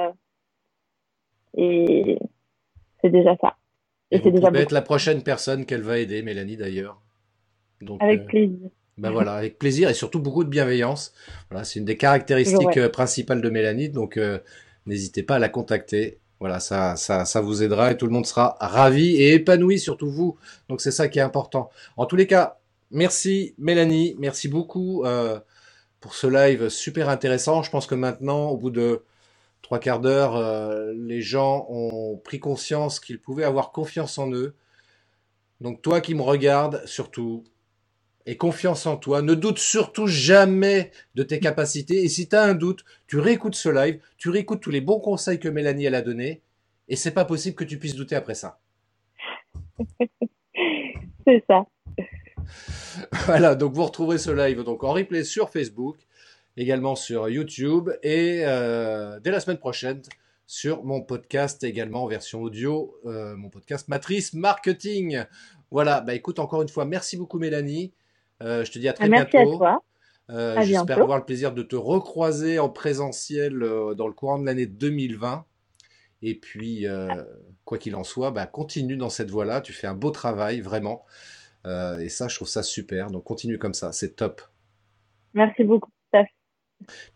[1.55, 2.17] et
[3.01, 3.55] c'est déjà ça.
[4.11, 7.01] Et, c'est déjà être la prochaine personne qu'elle va aider, Mélanie d'ailleurs.
[7.81, 8.69] Donc, avec euh, plaisir.
[8.97, 11.13] Ben voilà, avec plaisir et surtout beaucoup de bienveillance.
[11.49, 14.39] Voilà, c'est une des caractéristiques euh, principales de Mélanie, donc euh,
[14.85, 16.19] n'hésitez pas à la contacter.
[16.39, 20.09] Voilà, ça, ça, ça vous aidera et tout le monde sera ravi et épanoui, surtout
[20.09, 20.37] vous.
[20.69, 21.69] Donc c'est ça qui est important.
[21.97, 22.59] En tous les cas,
[22.91, 25.39] merci Mélanie, merci beaucoup euh,
[25.99, 27.63] pour ce live super intéressant.
[27.63, 29.03] Je pense que maintenant, au bout de
[29.61, 34.55] trois quarts d'heure, euh, les gens ont pris conscience qu'ils pouvaient avoir confiance en eux.
[35.59, 37.43] Donc toi qui me regardes, surtout,
[38.25, 42.03] et confiance en toi, ne doute surtout jamais de tes capacités.
[42.03, 44.99] Et si tu as un doute, tu réécoutes ce live, tu réécoutes tous les bons
[44.99, 46.41] conseils que Mélanie elle a donnés,
[46.87, 48.59] et c'est pas possible que tu puisses douter après ça.
[51.25, 51.65] c'est ça.
[53.25, 55.97] Voilà, donc vous retrouverez ce live donc en replay sur Facebook
[56.57, 60.01] également sur YouTube et euh, dès la semaine prochaine
[60.51, 65.23] sur mon podcast également en version audio, euh, mon podcast Matrice Marketing.
[65.71, 67.93] Voilà, bah écoute encore une fois, merci beaucoup Mélanie.
[68.43, 69.53] Euh, je te dis à très merci bientôt.
[69.53, 69.83] À toi.
[70.29, 73.59] Euh, J'espère avoir le plaisir de te recroiser en présentiel
[73.95, 75.45] dans le courant de l'année 2020.
[76.21, 76.85] Et puis,
[77.63, 79.61] quoi qu'il en soit, bah, continue dans cette voie-là.
[79.61, 81.05] Tu fais un beau travail, vraiment.
[81.65, 83.09] et ça, je trouve ça super.
[83.09, 83.93] Donc, continue comme ça.
[83.93, 84.41] C'est top.
[85.33, 85.91] Merci beaucoup.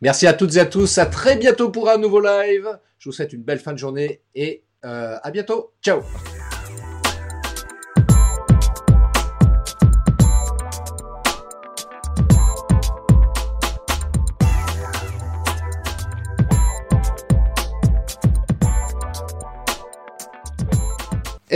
[0.02, 0.98] Merci à toutes et à tous.
[0.98, 2.68] À très bientôt pour un nouveau live.
[2.98, 5.74] Je vous souhaite une belle fin de journée et euh, à bientôt.
[5.82, 6.02] Ciao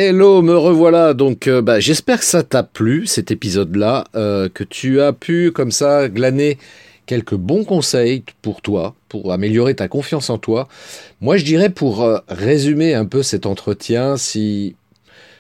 [0.02, 1.14] Hello, me revoilà.
[1.14, 5.52] Donc, euh, bah, j'espère que ça t'a plu cet épisode-là, euh, que tu as pu
[5.52, 6.58] comme ça glaner
[7.10, 10.68] quelques bons conseils pour toi, pour améliorer ta confiance en toi.
[11.22, 14.76] Moi, je dirais pour euh, résumer un peu cet entretien, si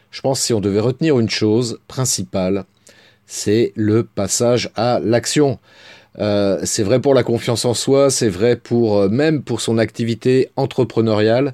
[0.10, 2.66] je pense si on devait retenir une chose principale,
[3.28, 5.60] c'est le passage à l'action.
[6.18, 9.78] Euh, c'est vrai pour la confiance en soi, c'est vrai pour euh, même pour son
[9.78, 11.54] activité entrepreneuriale.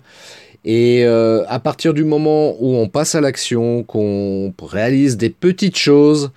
[0.64, 6.32] Et à partir du moment où on passe à l'action, qu'on réalise des petites choses,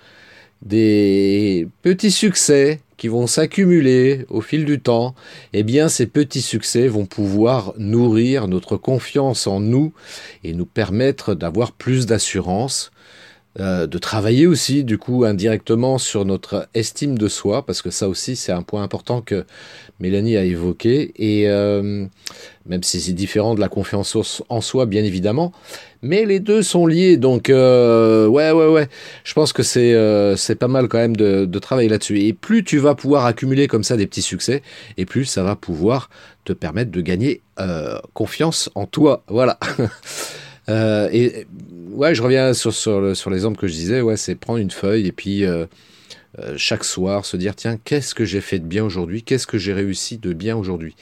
[0.61, 5.15] des petits succès, qui vont s'accumuler au fil du temps,
[5.53, 9.93] eh bien ces petits succès vont pouvoir nourrir notre confiance en nous
[10.43, 12.91] et nous permettre d'avoir plus d'assurance
[13.59, 18.07] euh, de travailler aussi du coup indirectement sur notre estime de soi, parce que ça
[18.07, 19.45] aussi c'est un point important que
[19.99, 22.05] Mélanie a évoqué, et euh,
[22.65, 24.15] même si c'est différent de la confiance
[24.47, 25.51] en soi bien évidemment,
[26.01, 28.87] mais les deux sont liés, donc euh, ouais ouais ouais,
[29.25, 32.95] je pense que c'est pas mal quand même de, travailler là-dessus, et plus tu vas
[32.95, 34.61] pouvoir accumuler comme ça des petits succès,
[34.97, 36.09] et plus ça va pouvoir
[36.45, 37.41] te permettre de gagner
[38.13, 39.59] confiance en toi, voilà.
[41.11, 41.47] Et
[41.91, 45.11] ouais, je reviens sur, sur, l'exemple que je disais, ouais, c'est prendre une feuille et
[45.11, 45.65] puis euh,
[46.39, 49.23] euh, chaque soir se dire, tiens, qu'est-ce que j'ai fait de bien aujourd'hui?
[49.23, 50.95] Qu'est-ce que j'ai réussi de bien aujourd'hui?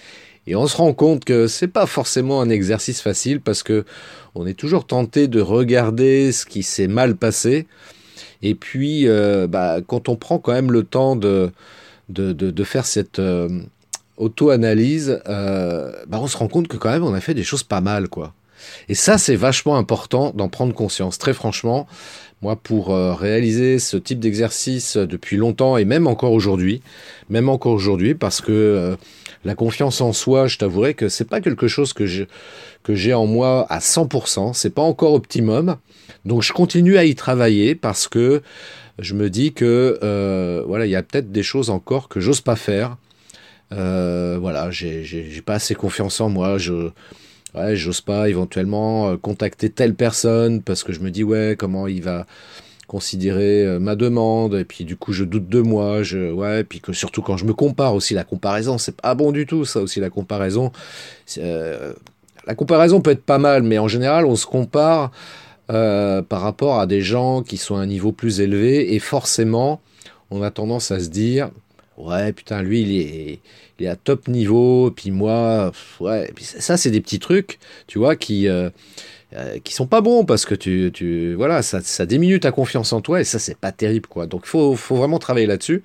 [0.45, 3.83] Et on se rend compte que c'est pas forcément un exercice facile parce que
[4.33, 7.67] on est toujours tenté de regarder ce qui s'est mal passé.
[8.41, 9.07] Et puis,
[9.49, 11.51] bah, quand on prend quand même le temps de,
[12.07, 13.21] de, de, de faire cette
[14.15, 17.81] auto-analyse, bah, on se rend compte que quand même on a fait des choses pas
[17.81, 18.33] mal, quoi.
[18.89, 21.18] Et ça, c'est vachement important d'en prendre conscience.
[21.18, 21.88] Très franchement,
[22.43, 26.84] moi, pour euh, réaliser ce type d'exercice depuis longtemps et même encore aujourd'hui,
[27.30, 28.95] même encore aujourd'hui, parce que euh,
[29.43, 32.05] la confiance en soi, je t'avouerai que c'est pas quelque chose que
[32.84, 34.53] que j'ai en moi à 100%.
[34.53, 35.78] C'est pas encore optimum.
[36.26, 38.43] Donc, je continue à y travailler parce que
[38.99, 42.41] je me dis que euh, voilà, il y a peut-être des choses encore que j'ose
[42.41, 42.97] pas faire.
[43.72, 46.60] voilà, j'ai pas assez confiance en moi.
[46.60, 46.91] Je
[47.56, 51.88] ouais, j'ose pas éventuellement euh, contacter telle personne parce que je me dis ouais comment
[51.88, 52.26] il va
[52.88, 56.64] considérer euh, ma demande et puis du coup je doute de moi je ouais et
[56.64, 59.66] puis que surtout quand je me compare aussi la comparaison c'est pas bon du tout
[59.66, 60.72] ça aussi la comparaison
[61.38, 61.93] euh,
[62.45, 65.12] la comparaison peut être pas mal mais en général on se compare
[65.68, 69.82] par rapport à des gens qui sont à un niveau plus élevé et forcément
[70.32, 71.50] on a tendance à se dire
[71.98, 73.39] ouais putain lui il est
[73.80, 78.16] il est à top niveau, puis moi, ouais, ça c'est des petits trucs, tu vois,
[78.16, 78.70] qui euh,
[79.36, 82.93] euh, qui sont pas bons parce que tu, tu voilà, ça, ça diminue ta confiance
[82.93, 84.26] en toi et ça c'est pas terrible quoi.
[84.26, 85.84] Donc faut faut vraiment travailler là-dessus.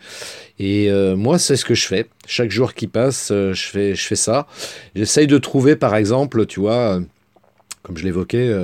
[0.59, 2.07] Et euh, moi c'est ce que je fais.
[2.27, 4.47] Chaque jour qui passe, je fais je fais ça.
[4.95, 7.01] J'essaye de trouver par exemple, tu vois,
[7.83, 8.55] comme je l'évoquais,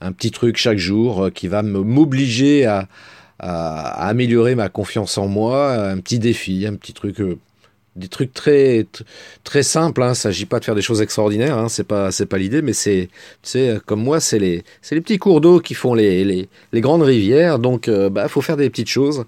[0.00, 2.88] un petit truc chaque jour qui va m'obliger à,
[3.38, 7.20] à, améliorer ma confiance en moi, un petit défi, un petit truc
[7.96, 8.86] des trucs très
[9.44, 10.02] très simples.
[10.02, 10.12] Hein.
[10.12, 11.58] Il s'agit pas de faire des choses extraordinaires.
[11.58, 11.68] Hein.
[11.68, 13.08] C'est pas c'est pas l'idée, mais c'est
[13.42, 17.02] c'est comme moi, c'est les c'est les petits cours d'eau qui font les, les, grandes
[17.02, 17.58] rivières.
[17.58, 19.24] Donc, euh, bah faut faire des petites choses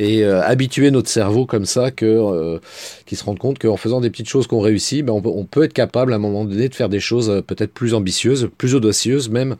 [0.00, 2.58] et euh, habituer notre cerveau comme ça que euh,
[3.06, 5.72] qui se rende compte qu'en faisant des petites choses qu'on réussit, ben on, peut, être
[5.72, 9.28] capable à un moment donné de faire des choses euh, peut-être plus ambitieuses, plus audacieuses
[9.28, 9.56] même.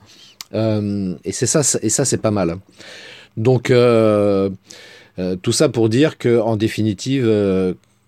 [0.52, 2.56] et c'est ça et ça c'est pas mal.
[3.40, 3.72] Donc
[5.42, 7.26] tout ça pour dire que en définitive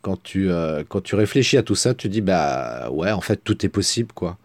[0.02, 3.40] quand tu, euh, quand tu réfléchis à tout ça, tu dis, bah ouais, en fait,
[3.42, 4.36] tout est possible, quoi.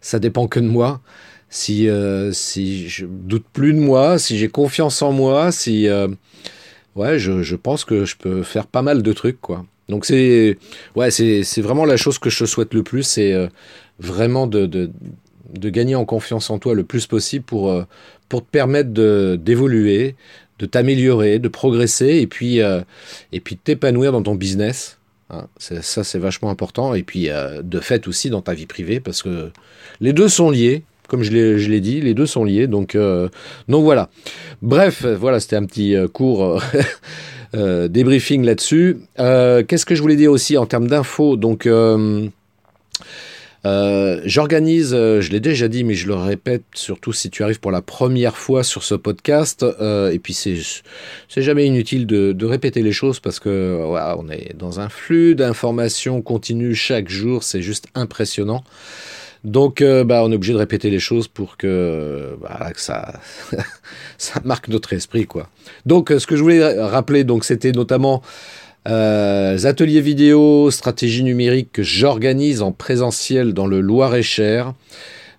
[0.00, 1.00] Ça dépend que de moi.
[1.50, 5.88] Si, euh, si je doute plus de moi, si j'ai confiance en moi, si.
[5.88, 6.08] Euh,
[6.94, 9.66] ouais, je, je, pense que je peux faire pas mal de trucs, quoi.
[9.88, 10.56] Donc c'est.
[10.94, 13.34] Ouais, c'est vraiment la chose que je souhaite le plus, c'est
[13.98, 14.90] vraiment de, de,
[15.70, 17.84] gagner en confiance en toi le plus possible pour,
[18.30, 18.90] pour te permettre
[19.36, 20.14] d'évoluer,
[20.58, 24.96] de t'améliorer, de progresser et puis, et puis t'épanouir dans ton business
[25.30, 26.94] Hein, ça, c'est vachement important.
[26.94, 29.50] Et puis, euh, de fait aussi dans ta vie privée, parce que
[30.00, 30.84] les deux sont liés.
[31.08, 32.66] Comme je l'ai dit, les deux sont liés.
[32.66, 33.28] Donc, euh,
[33.68, 34.10] donc voilà.
[34.62, 36.62] Bref, voilà, c'était un petit euh, cours
[37.54, 38.98] débriefing là-dessus.
[39.16, 41.68] Qu'est-ce que je voulais dire aussi en termes d'infos Donc,
[43.66, 47.60] euh, j'organise, euh, je l'ai déjà dit, mais je le répète, surtout si tu arrives
[47.60, 49.62] pour la première fois sur ce podcast.
[49.62, 50.62] Euh, et puis c'est
[51.36, 55.34] jamais inutile de, de, répéter les choses parce que voilà, on est dans un flux
[55.34, 57.42] d'informations continu chaque jour.
[57.42, 58.64] C'est juste impressionnant.
[59.42, 63.20] Donc, bah, on est obligé de répéter les choses pour que, bah, que ça,
[64.18, 65.48] ça marque notre esprit, quoi.
[65.86, 68.22] Donc, ce que je voulais rappeler, donc, c'était notamment
[68.88, 74.72] euh, ateliers vidéo, stratégie numérique que j'organise en présentiel dans le Loir-et-Cher.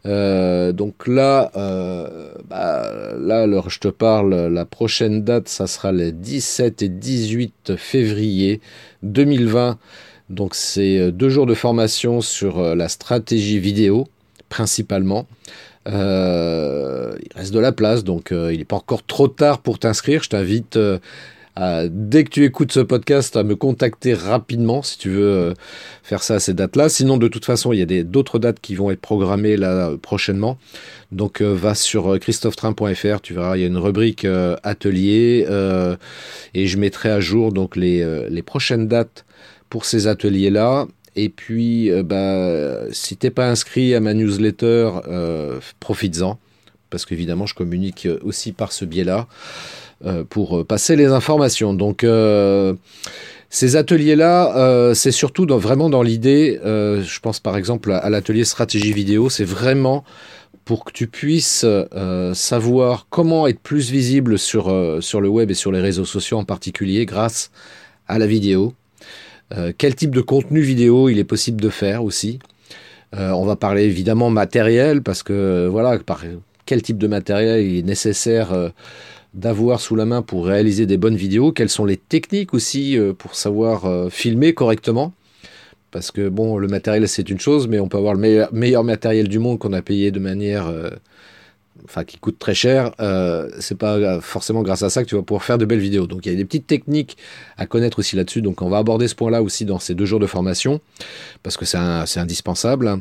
[0.05, 2.83] Euh, donc là, euh, bah,
[3.19, 8.61] là, alors je te parle, la prochaine date, ça sera les 17 et 18 février
[9.03, 9.77] 2020.
[10.29, 14.07] Donc c'est deux jours de formation sur la stratégie vidéo,
[14.49, 15.27] principalement.
[15.87, 15.91] Il
[17.35, 20.23] reste de la place, donc il n'est pas encore trop tard pour t'inscrire.
[20.23, 20.77] Je t'invite
[21.57, 25.53] dès que tu écoutes ce podcast, à me contacter rapidement si tu veux euh,
[26.03, 26.89] faire ça à ces dates-là.
[26.89, 29.97] Sinon, de toute façon, il y a d'autres dates qui vont être programmées là euh,
[29.97, 30.57] prochainement.
[31.11, 34.25] Donc, euh, va sur christophetrain.fr, tu verras, il y a une rubrique
[34.63, 35.45] atelier
[36.53, 39.25] et je mettrai à jour donc les, prochaines dates
[39.69, 40.87] pour ces ateliers-là.
[41.17, 44.91] Et puis, bah, si t'es pas inscrit à ma newsletter,
[45.79, 46.39] profites-en
[46.89, 49.27] parce qu'évidemment, je communique aussi par ce biais-là
[50.29, 51.73] pour passer les informations.
[51.73, 52.05] Donc,
[53.49, 59.29] ces ateliers-là, c'est surtout vraiment dans l'idée, je pense par exemple à l'atelier stratégie vidéo,
[59.29, 60.03] c'est vraiment
[60.65, 65.51] pour que tu puisses euh, savoir comment être plus visible sur, euh, sur le web
[65.51, 67.51] et sur les réseaux sociaux en particulier grâce
[68.07, 68.73] à la vidéo.
[69.53, 72.39] Euh, quel type de contenu vidéo il est possible de faire aussi.
[73.13, 76.23] on va parler évidemment matériel parce que voilà, par
[76.65, 78.71] quel type de matériel il est nécessaire
[79.33, 83.35] d'avoir sous la main pour réaliser des bonnes vidéos, quelles sont les techniques aussi pour
[83.35, 85.13] savoir filmer correctement.
[85.91, 89.27] Parce que bon, le matériel c'est une chose, mais on peut avoir le meilleur, matériel
[89.27, 90.89] du monde qu'on a payé de manière, euh,
[91.85, 92.91] enfin qui coûte très cher.
[92.99, 96.07] Euh, c'est pas forcément grâce à ça que tu vas pouvoir faire de belles vidéos.
[96.07, 97.17] Donc il y a des petites techniques
[97.57, 98.41] à connaître aussi là-dessus.
[98.41, 100.81] Donc on va aborder ce point-là aussi dans ces deux jours de formation,
[101.43, 102.99] parce que c'est indispensable.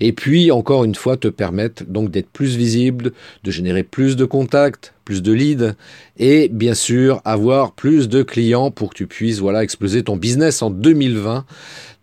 [0.00, 3.12] Et puis encore une fois, te permettre donc d'être plus visible,
[3.44, 5.74] de générer plus de contacts, plus de leads
[6.18, 10.62] et bien sûr avoir plus de clients pour que tu puisses voilà exploser ton business
[10.62, 11.44] en 2020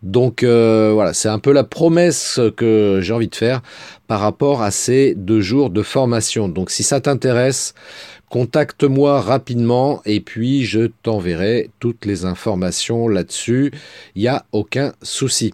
[0.02, 3.60] donc euh, voilà, c'est un peu la promesse que j'ai envie de faire
[4.06, 6.48] par rapport à ces deux jours de formation.
[6.48, 7.74] Donc si ça t'intéresse,
[8.30, 13.72] contacte-moi rapidement et puis je t'enverrai toutes les informations là-dessus.
[14.14, 15.52] Il n'y a aucun souci.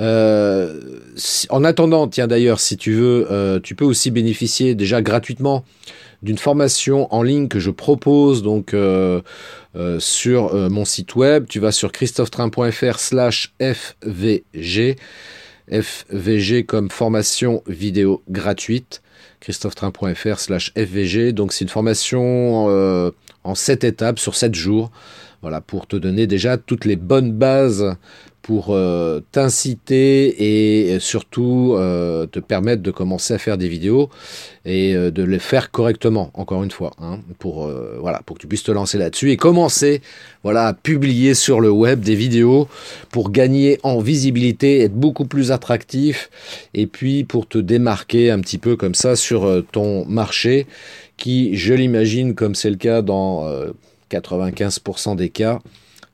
[0.00, 0.80] Euh,
[1.48, 5.64] en attendant, tiens d'ailleurs, si tu veux, euh, tu peux aussi bénéficier déjà gratuitement
[6.24, 9.20] d'une formation en ligne que je propose donc euh,
[9.76, 11.44] euh, sur euh, mon site web.
[11.48, 14.96] Tu vas sur christophetrain.fr slash FVG.
[15.70, 19.02] FVG comme formation vidéo gratuite.
[19.40, 21.32] christophetrain.fr slash FVG.
[21.32, 22.66] Donc c'est une formation
[23.44, 24.90] en 7 étapes sur 7 jours.
[25.44, 27.98] Voilà, pour te donner déjà toutes les bonnes bases
[28.40, 34.08] pour euh, t'inciter et surtout euh, te permettre de commencer à faire des vidéos
[34.64, 37.70] et euh, de les faire correctement, encore une fois, hein, pour,
[38.00, 40.00] voilà, pour que tu puisses te lancer là-dessus et commencer
[40.42, 42.66] voilà, à publier sur le web des vidéos
[43.10, 46.30] pour gagner en visibilité, être beaucoup plus attractif
[46.72, 50.66] et puis pour te démarquer un petit peu comme ça sur ton marché
[51.18, 53.46] qui, je l'imagine, comme c'est le cas dans
[54.10, 55.60] 95% des cas,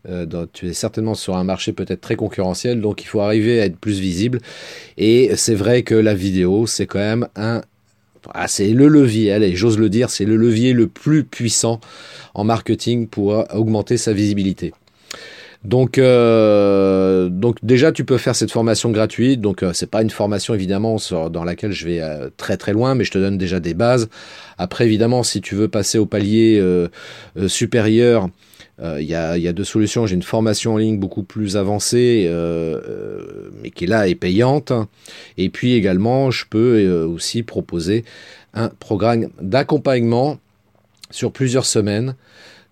[0.09, 3.66] euh, tu es certainement sur un marché peut-être très concurrentiel, donc il faut arriver à
[3.66, 4.41] être plus visible.
[4.97, 7.62] Et c'est vrai que la vidéo, c'est quand même un...
[8.34, 11.80] Ah, c'est le levier, allez, j'ose le dire, c'est le levier le plus puissant
[12.34, 14.74] en marketing pour augmenter sa visibilité.
[15.65, 19.41] Donc, euh, donc déjà, tu peux faire cette formation gratuite.
[19.41, 20.97] Donc, euh, c'est pas une formation évidemment
[21.31, 22.01] dans laquelle je vais
[22.37, 24.09] très très loin, mais je te donne déjà des bases.
[24.59, 26.63] Après, évidemment, si tu veux passer au palier
[27.47, 28.29] supérieur,
[28.99, 30.07] il y, a, deux solutions.
[30.07, 34.73] J'ai une formation en ligne beaucoup plus avancée, euh, euh, mais qui là est payante.
[35.37, 38.05] Et puis également, je peux euh, aussi proposer
[38.55, 40.39] un programme d'accompagnement
[41.11, 42.15] sur plusieurs semaines.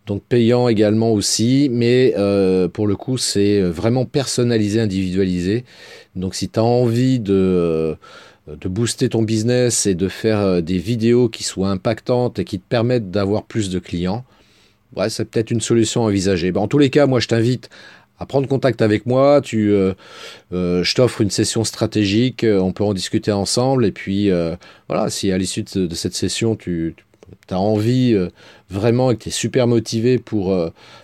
[0.08, 2.14] Donc payant également aussi, mais
[2.72, 5.64] pour le coup c'est vraiment personnalisé, individualisé.
[6.16, 7.96] Donc si tu as envie de
[8.48, 12.64] de booster ton business et de faire des vidéos qui soient impactantes et qui te
[12.66, 14.24] permettent d'avoir plus de clients,
[15.08, 16.52] c'est peut-être une solution envisagée.
[16.52, 17.70] Ben, en tous les cas, moi, je t'invite
[18.18, 19.40] à prendre contact avec moi.
[19.40, 19.94] Tu, euh,
[20.52, 22.44] euh, je t'offre une session stratégique.
[22.44, 23.86] Euh, on peut en discuter ensemble.
[23.86, 24.30] Et puis,
[24.88, 26.94] voilà, si à l'issue de, cette session, tu,
[27.50, 28.16] as envie
[28.70, 30.56] vraiment et que tu es super motivé pour,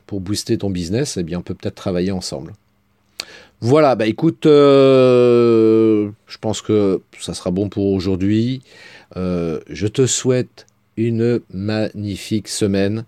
[0.06, 2.52] pour booster ton business, eh bien, on peut peut-être travailler ensemble.
[3.60, 8.62] Voilà, bah écoute, je pense que ça sera bon pour aujourd'hui.
[9.16, 13.04] je te souhaite une magnifique semaine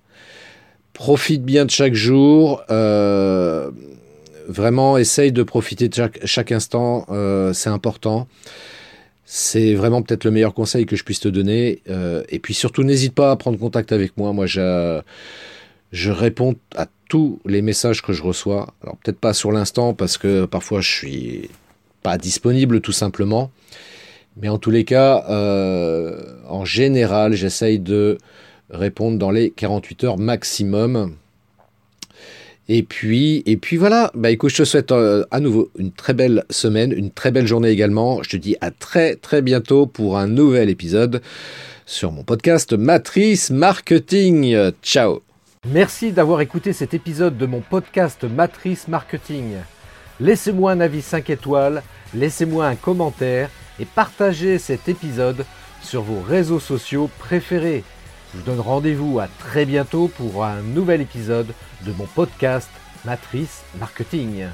[0.96, 2.62] profite bien de chaque jour.
[2.70, 3.70] Euh,
[4.48, 7.04] vraiment, essaye de profiter de chaque, instant.
[7.10, 8.26] Euh, c'est important.
[9.28, 11.82] C'est vraiment peut-être le meilleur conseil que je puisse te donner.
[11.90, 14.32] Euh, et puis surtout, n'hésite pas à prendre contact avec moi.
[14.32, 15.02] Moi, je,
[15.92, 18.72] réponds à tous les messages que je reçois.
[18.82, 21.50] Alors peut-être pas sur l'instant parce que parfois je suis
[22.02, 23.50] pas disponible tout simplement.
[24.36, 25.24] Mais en tous les cas,
[26.48, 28.18] en général, j'essaye de
[28.70, 31.14] répondre dans les 48 heures maximum.
[32.68, 36.14] Et puis, et puis voilà, bah écoute, je te souhaite euh, à nouveau une très
[36.14, 38.22] belle semaine, une très belle journée également.
[38.22, 41.22] Je te dis à très très bientôt pour un nouvel épisode
[41.86, 44.72] sur mon podcast Matrice Marketing.
[44.82, 45.22] Ciao
[45.72, 49.54] Merci d'avoir écouté cet épisode de mon podcast Matrice Marketing.
[50.20, 51.82] Laissez-moi un avis 5 étoiles,
[52.14, 55.44] laissez-moi un commentaire et partagez cet épisode
[55.82, 57.84] sur vos réseaux sociaux préférés.
[58.36, 61.54] Je vous donne rendez-vous à très bientôt pour un nouvel épisode
[61.86, 62.68] de mon podcast
[63.06, 64.48] Matrice Marketing.